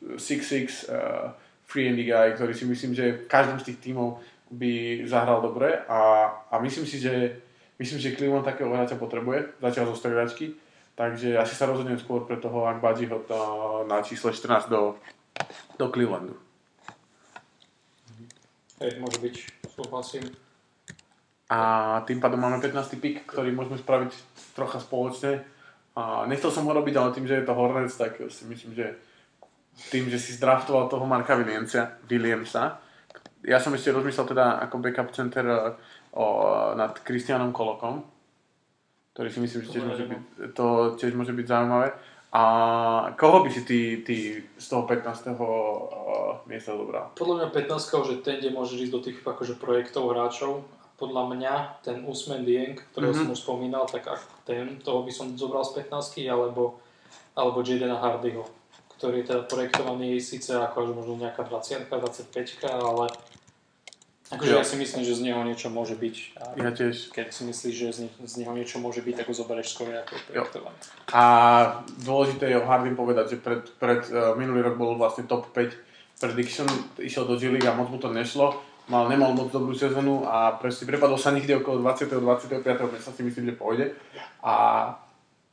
[0.00, 1.34] 6-6 uh,
[1.70, 4.18] free and guy, ktorý si myslím, že v každom z tých tímov
[4.50, 7.38] by zahral dobre a, a myslím si, že
[7.78, 10.58] myslím, že Cleveland takého hráča potrebuje, zatiaľ zo stredačky,
[10.98, 13.22] takže asi sa rozhodnem skôr pre toho Akbadžiho
[13.86, 14.98] na čísle 14 do,
[15.78, 16.34] do Clevelandu.
[18.80, 19.34] Hej, môže byť,
[19.70, 20.24] súhlasím.
[21.50, 21.58] A
[22.06, 22.96] tým pádom máme 15.
[22.96, 24.10] pick, ktorý môžeme spraviť
[24.54, 25.42] trocha spoločne.
[25.98, 28.96] A nechcel som ho robiť, ale tým, že je to Hornets, tak si myslím, že
[29.88, 32.76] tým, že si zdraftoval toho Marka Williamsa, Williamsa.
[33.40, 35.72] Ja som ešte rozmyslel teda ako backup center eh,
[36.12, 36.24] o,
[36.76, 38.04] nad Kristianom Kolokom,
[39.16, 40.20] ktorý si myslím, že tiež môže byť,
[40.52, 40.66] to
[41.00, 41.88] tiež môže byť zaujímavé.
[42.30, 42.42] A
[43.18, 45.34] koho by si ty, ty z toho 15.
[45.34, 47.16] Uh, eh, miesta zobral?
[47.16, 48.06] Podľa mňa 15.
[48.06, 50.68] že ten, kde môžeš ísť do tých akože projektov hráčov.
[51.00, 53.32] Podľa mňa ten Usman Dieng, ktorého mm-hmm.
[53.32, 54.04] som už spomínal, tak
[54.44, 56.28] ten, toho by som zobral z 15.
[56.28, 56.76] alebo,
[57.32, 58.59] alebo Jadena Hardyho
[59.00, 63.08] ktorý je teda projektovaný síce ako až možno nejaká 20 25 ale
[64.28, 64.60] akože ja.
[64.60, 66.16] ja si myslím, že z neho niečo môže byť.
[66.36, 67.10] A ja tiež.
[67.10, 69.90] Keď si myslíš, že z, ne, z neho niečo môže byť, tak ho zoberieš skôr
[69.90, 70.76] ako je projektovaný.
[71.16, 71.22] A
[72.04, 76.20] dôležité je o Hardin povedať, že pred, pred uh, minulý rok bol vlastne top 5
[76.20, 76.68] prediction,
[77.00, 80.90] išiel do G a moc mu to nešlo mal, nemal moc dobrú sezónu a presne
[80.90, 82.10] prepadol sa niekde okolo 20.
[82.10, 82.66] 25.
[82.90, 83.86] miesta si myslím, že pôjde.
[84.42, 84.54] A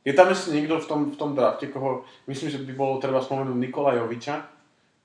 [0.06, 3.18] je tam ešte niekto v tom, v tom drafte, koho myslím, že by bolo treba
[3.18, 4.34] spomenúť Nikolajoviča,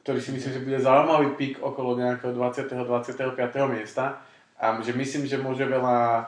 [0.03, 2.85] ktorý si myslím, že bude zaujímavý pik okolo nejakého 20.
[2.85, 3.39] 25.
[3.71, 4.19] miesta
[4.59, 6.27] a že myslím, že môže veľa,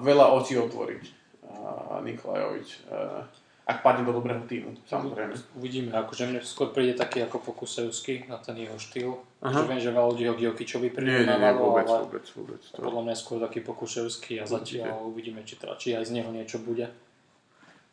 [0.00, 1.04] veľa očí otvoriť
[1.48, 2.68] a, Nikolajovič.
[2.88, 3.28] A,
[3.62, 5.38] ak padne do dobrého týmu, samozrejme.
[5.54, 9.22] Uvidíme, akože mne skôr príde taký ako Pokusevský na ten jeho štýl.
[9.38, 9.54] Aha.
[9.54, 12.82] Že viem, že veľa ľudí ho Giokičovi prirovnávalo, ale vôbec, vôbec, to...
[12.82, 16.58] podľa mňa skôr taký Pokusevský a zatiaľ uvidíme, či, teda, či aj z neho niečo
[16.58, 16.90] bude.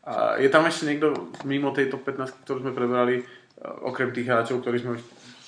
[0.07, 3.23] A je tam ešte niekto mimo tejto 15, ktorú sme prebrali, e,
[3.83, 5.01] okrem tých hráčov, ktorí sme už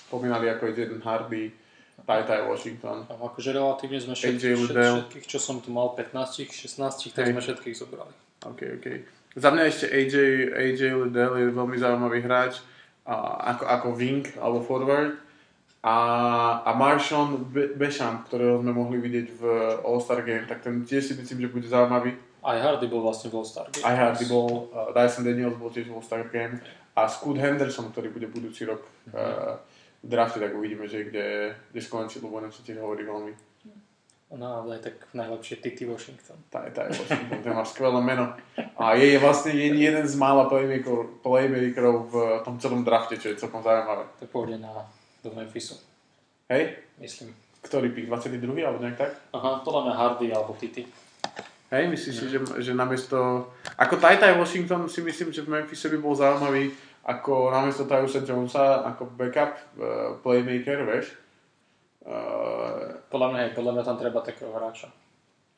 [0.07, 1.55] spomínali, ako je Jaden Hardy,
[2.03, 3.07] Ty Ty Washington.
[3.07, 7.31] A akože relatívne sme všetkých, všetkých, čo som tu mal, 15, 16, tak hey.
[7.31, 8.13] sme všetkých zobrali.
[8.43, 8.87] OK, OK.
[9.39, 10.15] Za mňa ešte AJ,
[10.51, 12.59] AJ Liddell je veľmi zaujímavý hráč,
[13.07, 13.15] a,
[13.55, 15.15] ako, ako wing alebo forward.
[15.81, 15.95] A,
[16.61, 19.41] a Marshawn Besham, ktorého sme mohli vidieť v
[19.81, 23.37] All-Star Game, tak ten tiež si myslím, že bude zaujímavý aj Hardy bol vlastne v
[23.37, 23.85] All-Star Game.
[23.85, 26.57] Aj Hardy bol, uh, Dyson Daniels bol tiež v All-Star Game
[26.97, 29.13] a Scoot Henderson, ktorý bude budúci rok mm-hmm.
[29.13, 29.55] uh,
[30.01, 33.33] v drafte, tak uvidíme, že kde, kde skončí, lebo sa tiež hovorí veľmi.
[34.31, 36.39] No ale tak najlepšie Titi Washington.
[36.47, 38.31] Tá, tá je Washington, ten má skvelé meno.
[38.79, 42.15] A je, je vlastne jeden z mála playmakerov, playmakerov v
[42.47, 44.07] tom celom drafte, čo je celkom zaujímavé.
[44.23, 44.87] To pôjde na,
[45.19, 45.75] do Memphisu.
[46.47, 46.79] Hej?
[47.03, 47.35] Myslím.
[47.59, 48.07] Ktorý pick?
[48.07, 48.39] 22.
[48.63, 49.11] alebo nejak tak?
[49.35, 50.87] Aha, podľa mňa Hardy alebo Titi.
[51.71, 53.47] Hej, myslíš si, že, že namiesto...
[53.79, 56.75] Ako Ty Ty Washington si myslím, že v Memphise by bol zaujímavý
[57.07, 61.15] ako namiesto Tyusa Jonesa, ako backup uh, playmaker, vieš.
[62.03, 64.91] Uh, podľa mňa, podľa mňa tam treba takého hráča.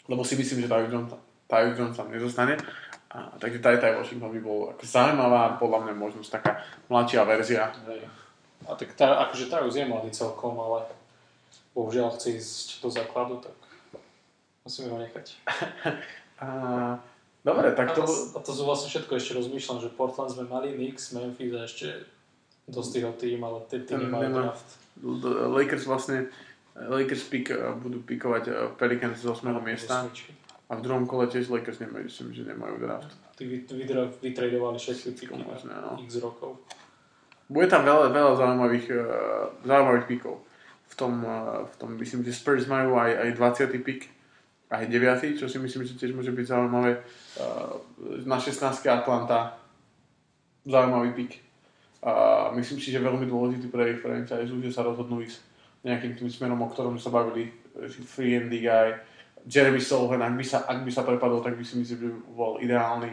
[0.05, 2.61] Lebo si myslím, že Tyus Jones tam nezostane.
[3.09, 6.61] A, takže Ty Washington by bol ako zaujímavá, podľa mňa možnosť taká
[6.93, 7.74] mladšia verzia.
[7.89, 8.05] Hej.
[8.70, 10.86] A tak tá, akože Tyus je mladý celkom, ale
[11.74, 13.57] bohužiaľ chce ísť do základu, tak
[14.64, 15.26] Musíme ho nechať.
[16.43, 16.47] a,
[17.43, 18.07] dobre, tak to...
[18.07, 21.68] A, a to sú vlastne všetko, ešte rozmýšľam, že Portland sme mali, Knicks, Memphis a
[21.68, 22.07] ešte
[22.64, 24.70] dostihol tým, ale tie tým nemajú draft.
[25.51, 26.32] Lakers vlastne,
[26.80, 27.51] Lakers pick,
[27.84, 29.51] budú pikovať Pelicans z 8.
[29.59, 30.07] miesta.
[30.72, 33.11] A v druhom kole tiež Lakers nemajú, myslím, že nemajú draft.
[33.36, 33.43] Ty
[34.24, 35.99] vytradovali všetky piky na no.
[35.99, 36.64] x rokov.
[37.51, 40.39] Bude tam veľa, veľa zaujímavých, uh, zaujímavých pikov.
[40.88, 43.30] V tom, uh, v tom, myslím, že Spurs majú aj, aj
[43.68, 43.84] 20.
[43.84, 44.12] pik
[44.74, 46.97] aj 9, čo si myslím, že tiež môže byť zaujímavé.
[46.97, 48.89] Eh, na 16.
[48.89, 49.61] Atlanta
[50.65, 51.32] zaujímavý pik.
[52.51, 55.39] Myslím si, že veľmi dôležitý pre ich franchise, že sa rozhodnú ísť
[55.88, 57.47] nejakým tým smerom, o ktorom sa bavili,
[58.03, 58.91] free and guy,
[59.43, 62.55] Jeremy Solven, ak by sa, ak by sa prepadol, tak by si myslím, že bol
[62.63, 63.11] ideálny,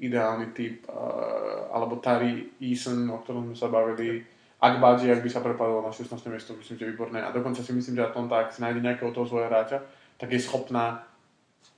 [0.00, 4.20] ideálny typ, uh, alebo Tari Eason, o ktorom sme sa bavili,
[4.60, 6.20] ak Badži, ak by sa prepadol na 16.
[6.28, 7.24] miesto, myslím, že výborné.
[7.24, 9.80] A dokonca si myslím, že Atlanta, ak si nájde nejakého toho svojho hráča,
[10.20, 11.08] tak je schopná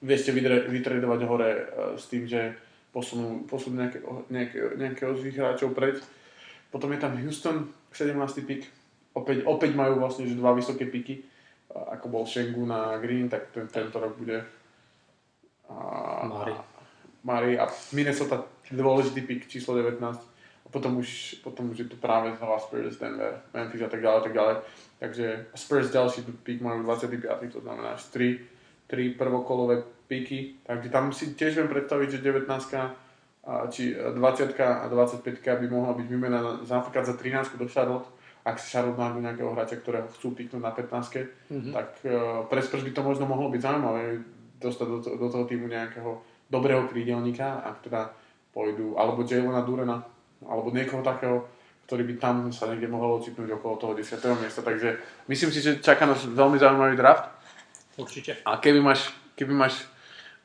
[0.02, 0.34] viete
[0.66, 1.62] vytredovať hore uh,
[1.94, 2.58] s tým, že
[2.90, 6.02] posunú, posunú nejaké, nejaké, nejakého z hráčov preč.
[6.68, 8.18] Potom je tam Houston, 17.
[8.44, 8.66] pik.
[9.14, 11.20] Opäť, opäť majú vlastne že dva vysoké piky,
[11.72, 14.40] ako bol Shengun a Green, tak ten, tento rok bude
[15.68, 16.54] uh, Mari.
[17.22, 22.32] Mari a Minnesota dôležitý pik číslo 19 a potom už, potom už je tu práve
[22.40, 24.54] znova Spurs, Denver, Memphis a tak ďalej, tak ďalej.
[25.02, 28.38] Takže Spurs ďalší pík majú 25, to znamená 3,
[28.86, 32.46] 3 prvokolové píky, takže tam si tiež viem predstaviť, že 19
[33.74, 38.06] či 20 a 25 by mohla byť vymená napríklad za 13 do Charlotte,
[38.46, 40.86] ak si Charlotte nájdu nejakého hráča, ktorého chcú píknuť na 15,
[41.50, 41.72] mm-hmm.
[41.74, 44.22] tak uh, pre Spurs by to možno mohlo byť zaujímavé
[44.62, 48.14] dostať do, do toho týmu nejakého dobrého krídelníka, ak teda
[48.54, 49.98] pôjdu, alebo Jalena Durena,
[50.46, 51.42] alebo niekoho takého,
[51.92, 54.16] ktorý by tam sa niekde mohol ocitnúť okolo toho 10.
[54.40, 54.64] miesta.
[54.64, 54.96] Takže
[55.28, 57.28] myslím si, že čaká nás veľmi zaujímavý draft.
[58.00, 58.40] Určite.
[58.48, 59.84] A keby máš, keby máš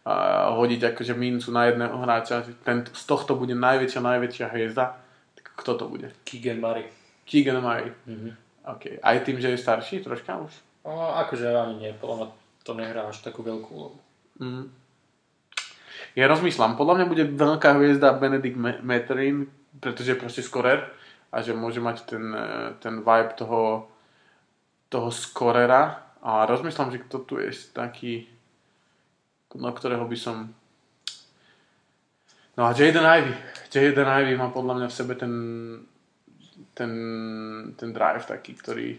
[0.03, 4.99] uh, hodiť akože mincu na jedného hráča, ten, z tohto bude najväčšia, najväčšia hviezda,
[5.39, 6.11] tak kto to bude?
[6.27, 6.91] Keegan Murray.
[7.23, 7.95] Keegan Murray.
[7.95, 8.33] Mm-hmm.
[8.75, 8.99] Okay.
[8.99, 10.51] Aj tým, že je starší troška už?
[10.83, 12.27] No, akože ani nie, podľa mňa
[12.67, 13.95] to nehrá až takú veľkú úlohu.
[14.43, 14.67] Mm.
[16.19, 19.47] Ja rozmýšľam, podľa mňa bude veľká hviezda Benedict Materin,
[19.79, 20.97] pretože je proste skorer
[21.31, 23.87] a že môže mať ten, e, ten vibe toho,
[24.87, 28.27] toho skorera a rozmýšľam, že kto tu je taký,
[29.55, 30.51] na ktorého by som
[32.57, 33.33] No a Jaden Ivy.
[33.69, 35.33] Jaden Ivy má podľa mňa v sebe ten,
[36.73, 36.91] ten,
[37.77, 38.97] ten drive taký, ktorý,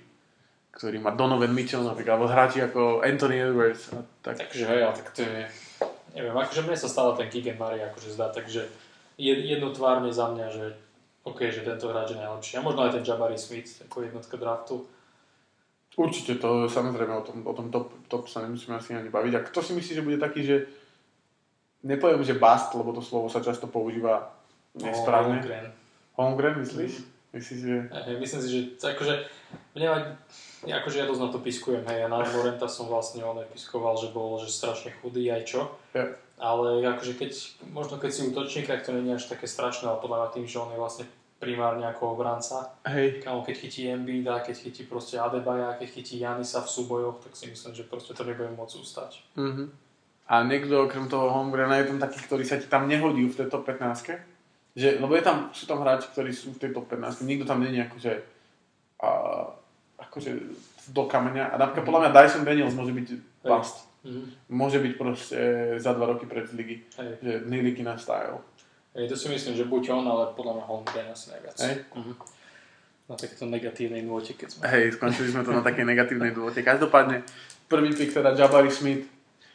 [0.70, 3.90] ktorý má Donovan Mitchell napríklad, alebo hráči ako Anthony Edwards.
[3.90, 4.38] A tak.
[4.46, 5.42] Takže hej, ale tak to je,
[6.14, 8.70] neviem, akože mne sa stále ten Keegan Murray akože zdá, takže
[9.18, 10.78] jednotvárne za mňa, že
[11.28, 12.52] OK, že tento hráč je najlepší.
[12.56, 14.88] A možno aj ten Jabari Smith ako jednotka draftu.
[15.98, 19.32] Určite, to samozrejme o tom, o tom top, top sa nemusíme asi ani baviť.
[19.34, 20.70] A kto si myslí, že bude taký, že
[21.82, 24.30] nepoviem, že bust, lebo to slovo sa často používa
[24.78, 25.42] nesprávne.
[25.42, 25.66] Holmgren.
[26.14, 27.02] Holmgren, myslíš?
[27.02, 27.06] Mm.
[27.28, 27.76] Myslíš, že...
[27.92, 29.14] Hey, myslím si, že akože,
[29.76, 30.16] mne,
[30.64, 34.14] akože ja dosť na to piskujem, hej, ja na Morenta som vlastne on piskoval, že
[34.14, 35.60] bol že strašne chudý aj čo.
[35.92, 36.16] Yeah.
[36.38, 37.30] Ale akože keď,
[37.74, 40.46] možno keď si útočník, tak to nie je až také strašné, ale podľa mňa tým,
[40.46, 41.04] že on je vlastne
[41.38, 42.74] primárne ako obranca.
[42.90, 43.22] Hej.
[43.22, 47.46] Kámo, keď chytí Embiida, keď chytí proste Adebaja, keď chytí Janisa v súbojoch, tak si
[47.46, 49.12] myslím, že proste to nebude môcť ustať.
[49.38, 49.66] Mm-hmm.
[50.28, 53.48] A niekto okrem toho Holmgrena je tam taký, ktorý sa ti tam nehodí v tej
[53.48, 54.38] top 15
[54.78, 57.58] že, lebo je tam, sú tam hráči, ktorí sú v tej top 15 nikto tam
[57.58, 58.14] není akože,
[59.02, 59.10] a,
[59.98, 60.30] akože
[60.94, 61.50] do kameňa.
[61.50, 61.86] A napríklad mm-hmm.
[61.86, 63.08] podľa mňa Dyson Daniels môže byť
[63.42, 63.90] bust.
[64.06, 64.24] Mm-hmm.
[64.54, 65.38] Môže byť proste
[65.82, 66.86] za dva roky pred ligy.
[66.94, 67.10] Hej.
[67.18, 68.38] Že Nilikina style.
[68.98, 71.54] Hej, to si myslím, že buď on, ale podľa mňa Holmgren asi najviac.
[71.62, 71.86] Hej.
[71.94, 72.18] Uh-huh.
[73.06, 74.66] Na takéto negatívnej nôte, keď sme...
[74.66, 76.66] Hej, skončili sme to na takej negatívnej nôte.
[76.66, 77.22] Každopádne,
[77.70, 79.06] prvý pick teda Jabari Smith,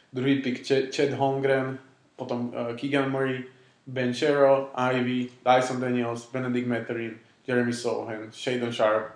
[0.08, 1.76] druhý pick Ch- Chad Holmgren,
[2.16, 3.44] potom uh, Keegan Murray,
[3.84, 9.12] Ben Sherrill, Ivy, Dyson Daniels, Benedict Materin, Jeremy Sohan, Shadon Sharp,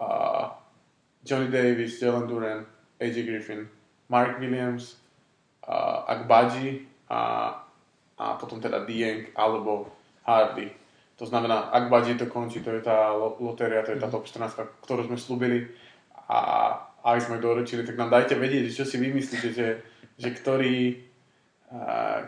[0.00, 0.48] uh,
[1.28, 2.64] Johnny Davis, Jalen Duran,
[3.04, 3.68] AJ Griffin,
[4.08, 4.96] Mark Williams,
[5.68, 7.52] uh, Akbaji a
[8.18, 9.88] a potom teda Dieng alebo
[10.26, 10.68] Hardy.
[11.18, 14.14] To znamená, ak Badži to končí, to je tá lotéria, to je tá mhm.
[14.14, 15.66] top 14, ktorú sme slúbili
[16.28, 16.38] a
[17.02, 19.68] aj sme doručili, tak nám dajte vedieť, čo si vymyslíte, že,
[20.18, 20.98] že ktorý,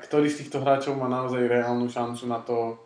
[0.09, 2.81] ktorý z týchto hráčov má naozaj reálnu šancu na to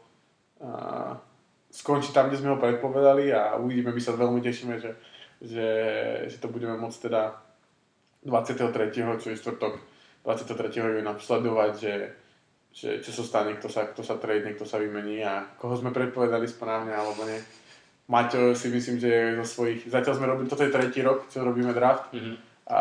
[1.70, 4.90] skončiť tam, kde sme ho predpovedali a uvidíme, my sa veľmi tešíme, že,
[5.42, 5.68] že,
[6.30, 7.34] že to budeme môcť teda
[8.26, 9.20] 23.
[9.20, 9.72] čo je štvrtok
[10.24, 10.70] 23.
[10.72, 11.94] júna sledovať, že,
[12.74, 15.94] že čo sa stane, kto sa, kto sa trade, kto sa vymení a koho sme
[15.94, 17.38] predpovedali správne alebo nie.
[18.10, 21.72] Maťo si myslím, že zo svojich, zatiaľ sme robili, toto je tretí rok, čo robíme
[21.72, 22.78] draft, mm-hmm a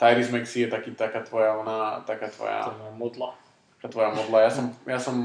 [0.00, 2.64] Tyrese Maxi je taký, taká tvoja, ona, taká tvoja...
[2.64, 3.36] To je modla.
[3.76, 4.48] Taká tvoja modla.
[4.48, 5.16] Ja som, ja som,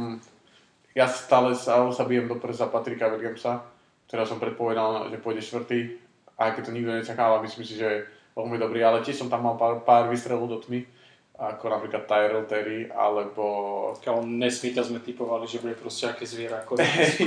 [0.92, 3.64] ja stále sa, sa bijem do prsa Patrika Williamsa,
[4.12, 5.96] ktorá som predpovedal, že pôjde štvrtý,
[6.36, 8.04] aj keď to nikto nečakal, myslím si, že je
[8.36, 10.84] veľmi dobrý, ale tiež som tam mal pár, pár vystrelov do tmy,
[11.36, 13.44] ako napríklad Tyrell Terry, alebo...
[14.00, 16.64] Kámo, Nesmita sme typovali, že bude proste aké zviera,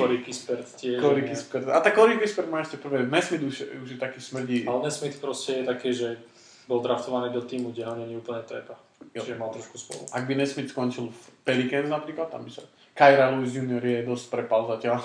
[0.00, 0.96] Corey Kispert tiež.
[0.96, 1.68] Corey Kispert.
[1.68, 4.64] A tá Corey Kispert má ešte prvé, Nesmith už, už je taký smrdí.
[4.64, 6.16] Ale Nesmith proste je také, že
[6.64, 8.80] bol draftovaný do týmu, kde ho není úplne treba.
[9.12, 10.04] Čiže mal trošku spolu.
[10.12, 12.64] Ak by Nesmith skončil v Pelicans napríklad, tam by sa...
[12.96, 13.78] Kyra Lewis Jr.
[13.84, 14.98] je dosť prepal zatiaľ.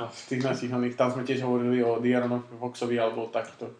[0.00, 0.08] No.
[0.32, 3.70] tých našich oných, tam sme tiež hovorili o Diaronovi Foxovi alebo takýto.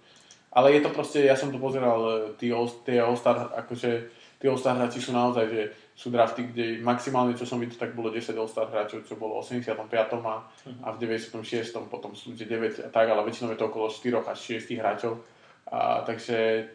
[0.57, 2.49] Ale je to proste, ja som to pozeral, tí,
[2.89, 5.63] tie All-Star, akože tí All-Star hráči sú naozaj, že
[5.97, 9.65] sú drafty, kde maximálne, čo som videl, tak bolo 10 All-Star hráčov, čo bolo v
[9.65, 9.89] 85.
[10.25, 10.81] a, mhm.
[10.85, 11.41] a v 96.
[11.89, 12.47] potom sú 9
[12.85, 15.25] a tak, ale väčšinou je to okolo 4 až 6 hráčov.
[15.73, 16.69] A, takže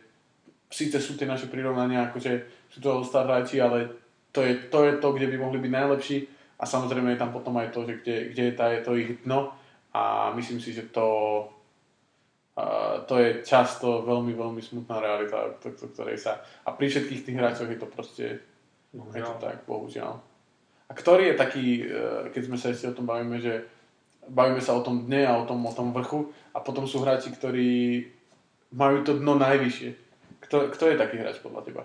[0.71, 2.31] síce sú tie naše prirovnania, akože
[2.71, 3.91] sú to all hráči, ale
[4.31, 6.17] to je, to je to, kde by mohli byť najlepší
[6.55, 9.19] a samozrejme je tam potom aj to, že kde, kde je, tá, je to ich
[9.27, 9.51] dno
[9.91, 11.05] a myslím si, že to,
[12.57, 16.41] uh, to je často veľmi, veľmi smutná realita, to, ktorej sa...
[16.65, 18.25] A pri všetkých tých hráčoch je to proste...
[18.91, 19.15] Bohužiaľ.
[19.15, 20.13] Je to tak, bohužiaľ.
[20.87, 23.63] A ktorý je taký, uh, keď sme sa ešte o tom bavíme, že
[24.27, 27.31] bavíme sa o tom dne a o tom, o tom vrchu a potom sú hráči,
[27.33, 28.05] ktorí
[28.71, 30.11] majú to dno najvyššie
[30.51, 31.83] kto, kto je taký hráč podľa teba?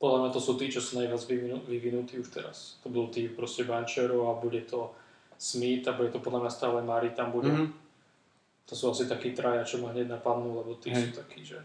[0.00, 1.20] Podľa mňa to sú tí, čo sú najviac
[1.68, 2.80] vyvinutí už teraz.
[2.80, 4.96] To budú tí proste Bančero a bude to
[5.36, 7.52] Smith a bude to podľa mňa stále Mari tam bude.
[7.52, 7.68] Mm-hmm.
[8.70, 11.10] To sú asi takí traja, čo ma hneď napadnú, lebo tí Hej.
[11.10, 11.58] sú takí, že...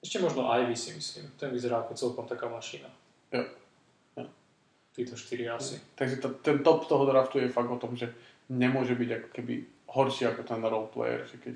[0.00, 1.28] Ešte možno Ivy si myslím.
[1.36, 2.88] Ten vyzerá ako celkom taká mašina.
[3.28, 3.44] Jo.
[4.16, 4.24] jo.
[4.96, 5.76] Títo štyri asi.
[6.00, 8.08] Takže to, ten top toho draftu je fakt o tom, že
[8.48, 9.54] nemôže byť ako keby
[9.92, 11.28] horší ako ten role player.
[11.28, 11.52] Že keď...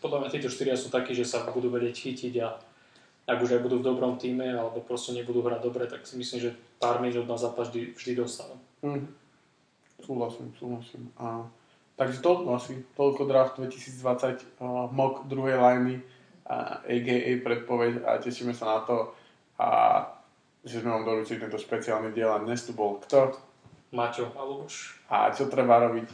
[0.00, 2.56] Podľa mňa títo štyria sú takí, že sa budú vedieť chytiť a
[3.28, 6.40] ak už aj budú v dobrom týme alebo proste nebudú hrať dobre, tak si myslím,
[6.40, 8.56] že pár minút na zápas vždy, vždy dostanú.
[8.80, 9.12] Mm.
[10.00, 11.12] Súhlasím, súhlasím.
[11.20, 11.44] A,
[12.00, 16.00] takže toľko asi, toľko draft 2020, uh, mock druhej liney,
[16.48, 19.12] uh, AKA predpoveď a tešíme sa na to
[19.60, 19.68] a
[20.64, 23.36] že sme vám doručili tento špeciálny diel a dnes tu bol kto?
[23.92, 24.96] Maťo a Luboš.
[25.12, 26.08] A čo treba robiť?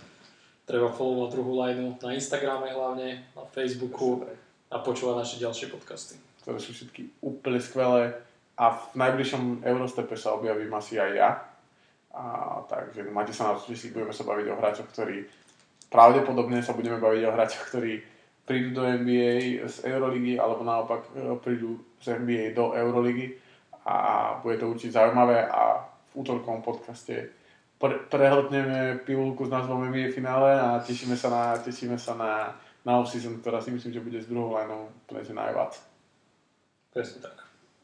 [0.67, 4.27] Treba followovať druhú lineu na Instagrame hlavne, na Facebooku
[4.67, 6.19] a počúvať naše ďalšie podcasty.
[6.43, 8.19] Ktoré sú všetky úplne skvelé
[8.59, 11.31] a v najbližšom Eurostepe sa objavím asi aj ja.
[12.17, 12.23] A,
[12.67, 15.29] takže máte sa na to, že si budeme sa baviť o hráčoch, ktorí
[15.91, 18.03] pravdepodobne sa budeme baviť o hráčoch, ktorí
[18.47, 23.35] prídu do NBA z Euroligy alebo naopak e, prídu z NBA do Euroligy
[23.87, 23.97] a
[24.43, 25.83] bude to určite zaujímavé a
[26.15, 27.31] v útorkom podcaste
[27.79, 32.55] pre, prehltneme pilulku s názvom NBA finále a tešíme sa na, tešíme sa na,
[32.87, 35.77] na off-season, ktorá si myslím, že bude s druhou lineou úplne najviac.
[36.95, 37.37] Presne tak.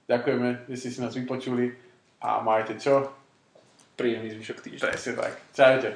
[0.09, 1.75] Ďakujeme, že ste si nás vypočuli
[2.23, 3.13] a majte čo?
[3.95, 4.89] Príjemný zvyšok týždňa.
[4.89, 5.33] Presne tak.
[5.53, 5.91] Čaute.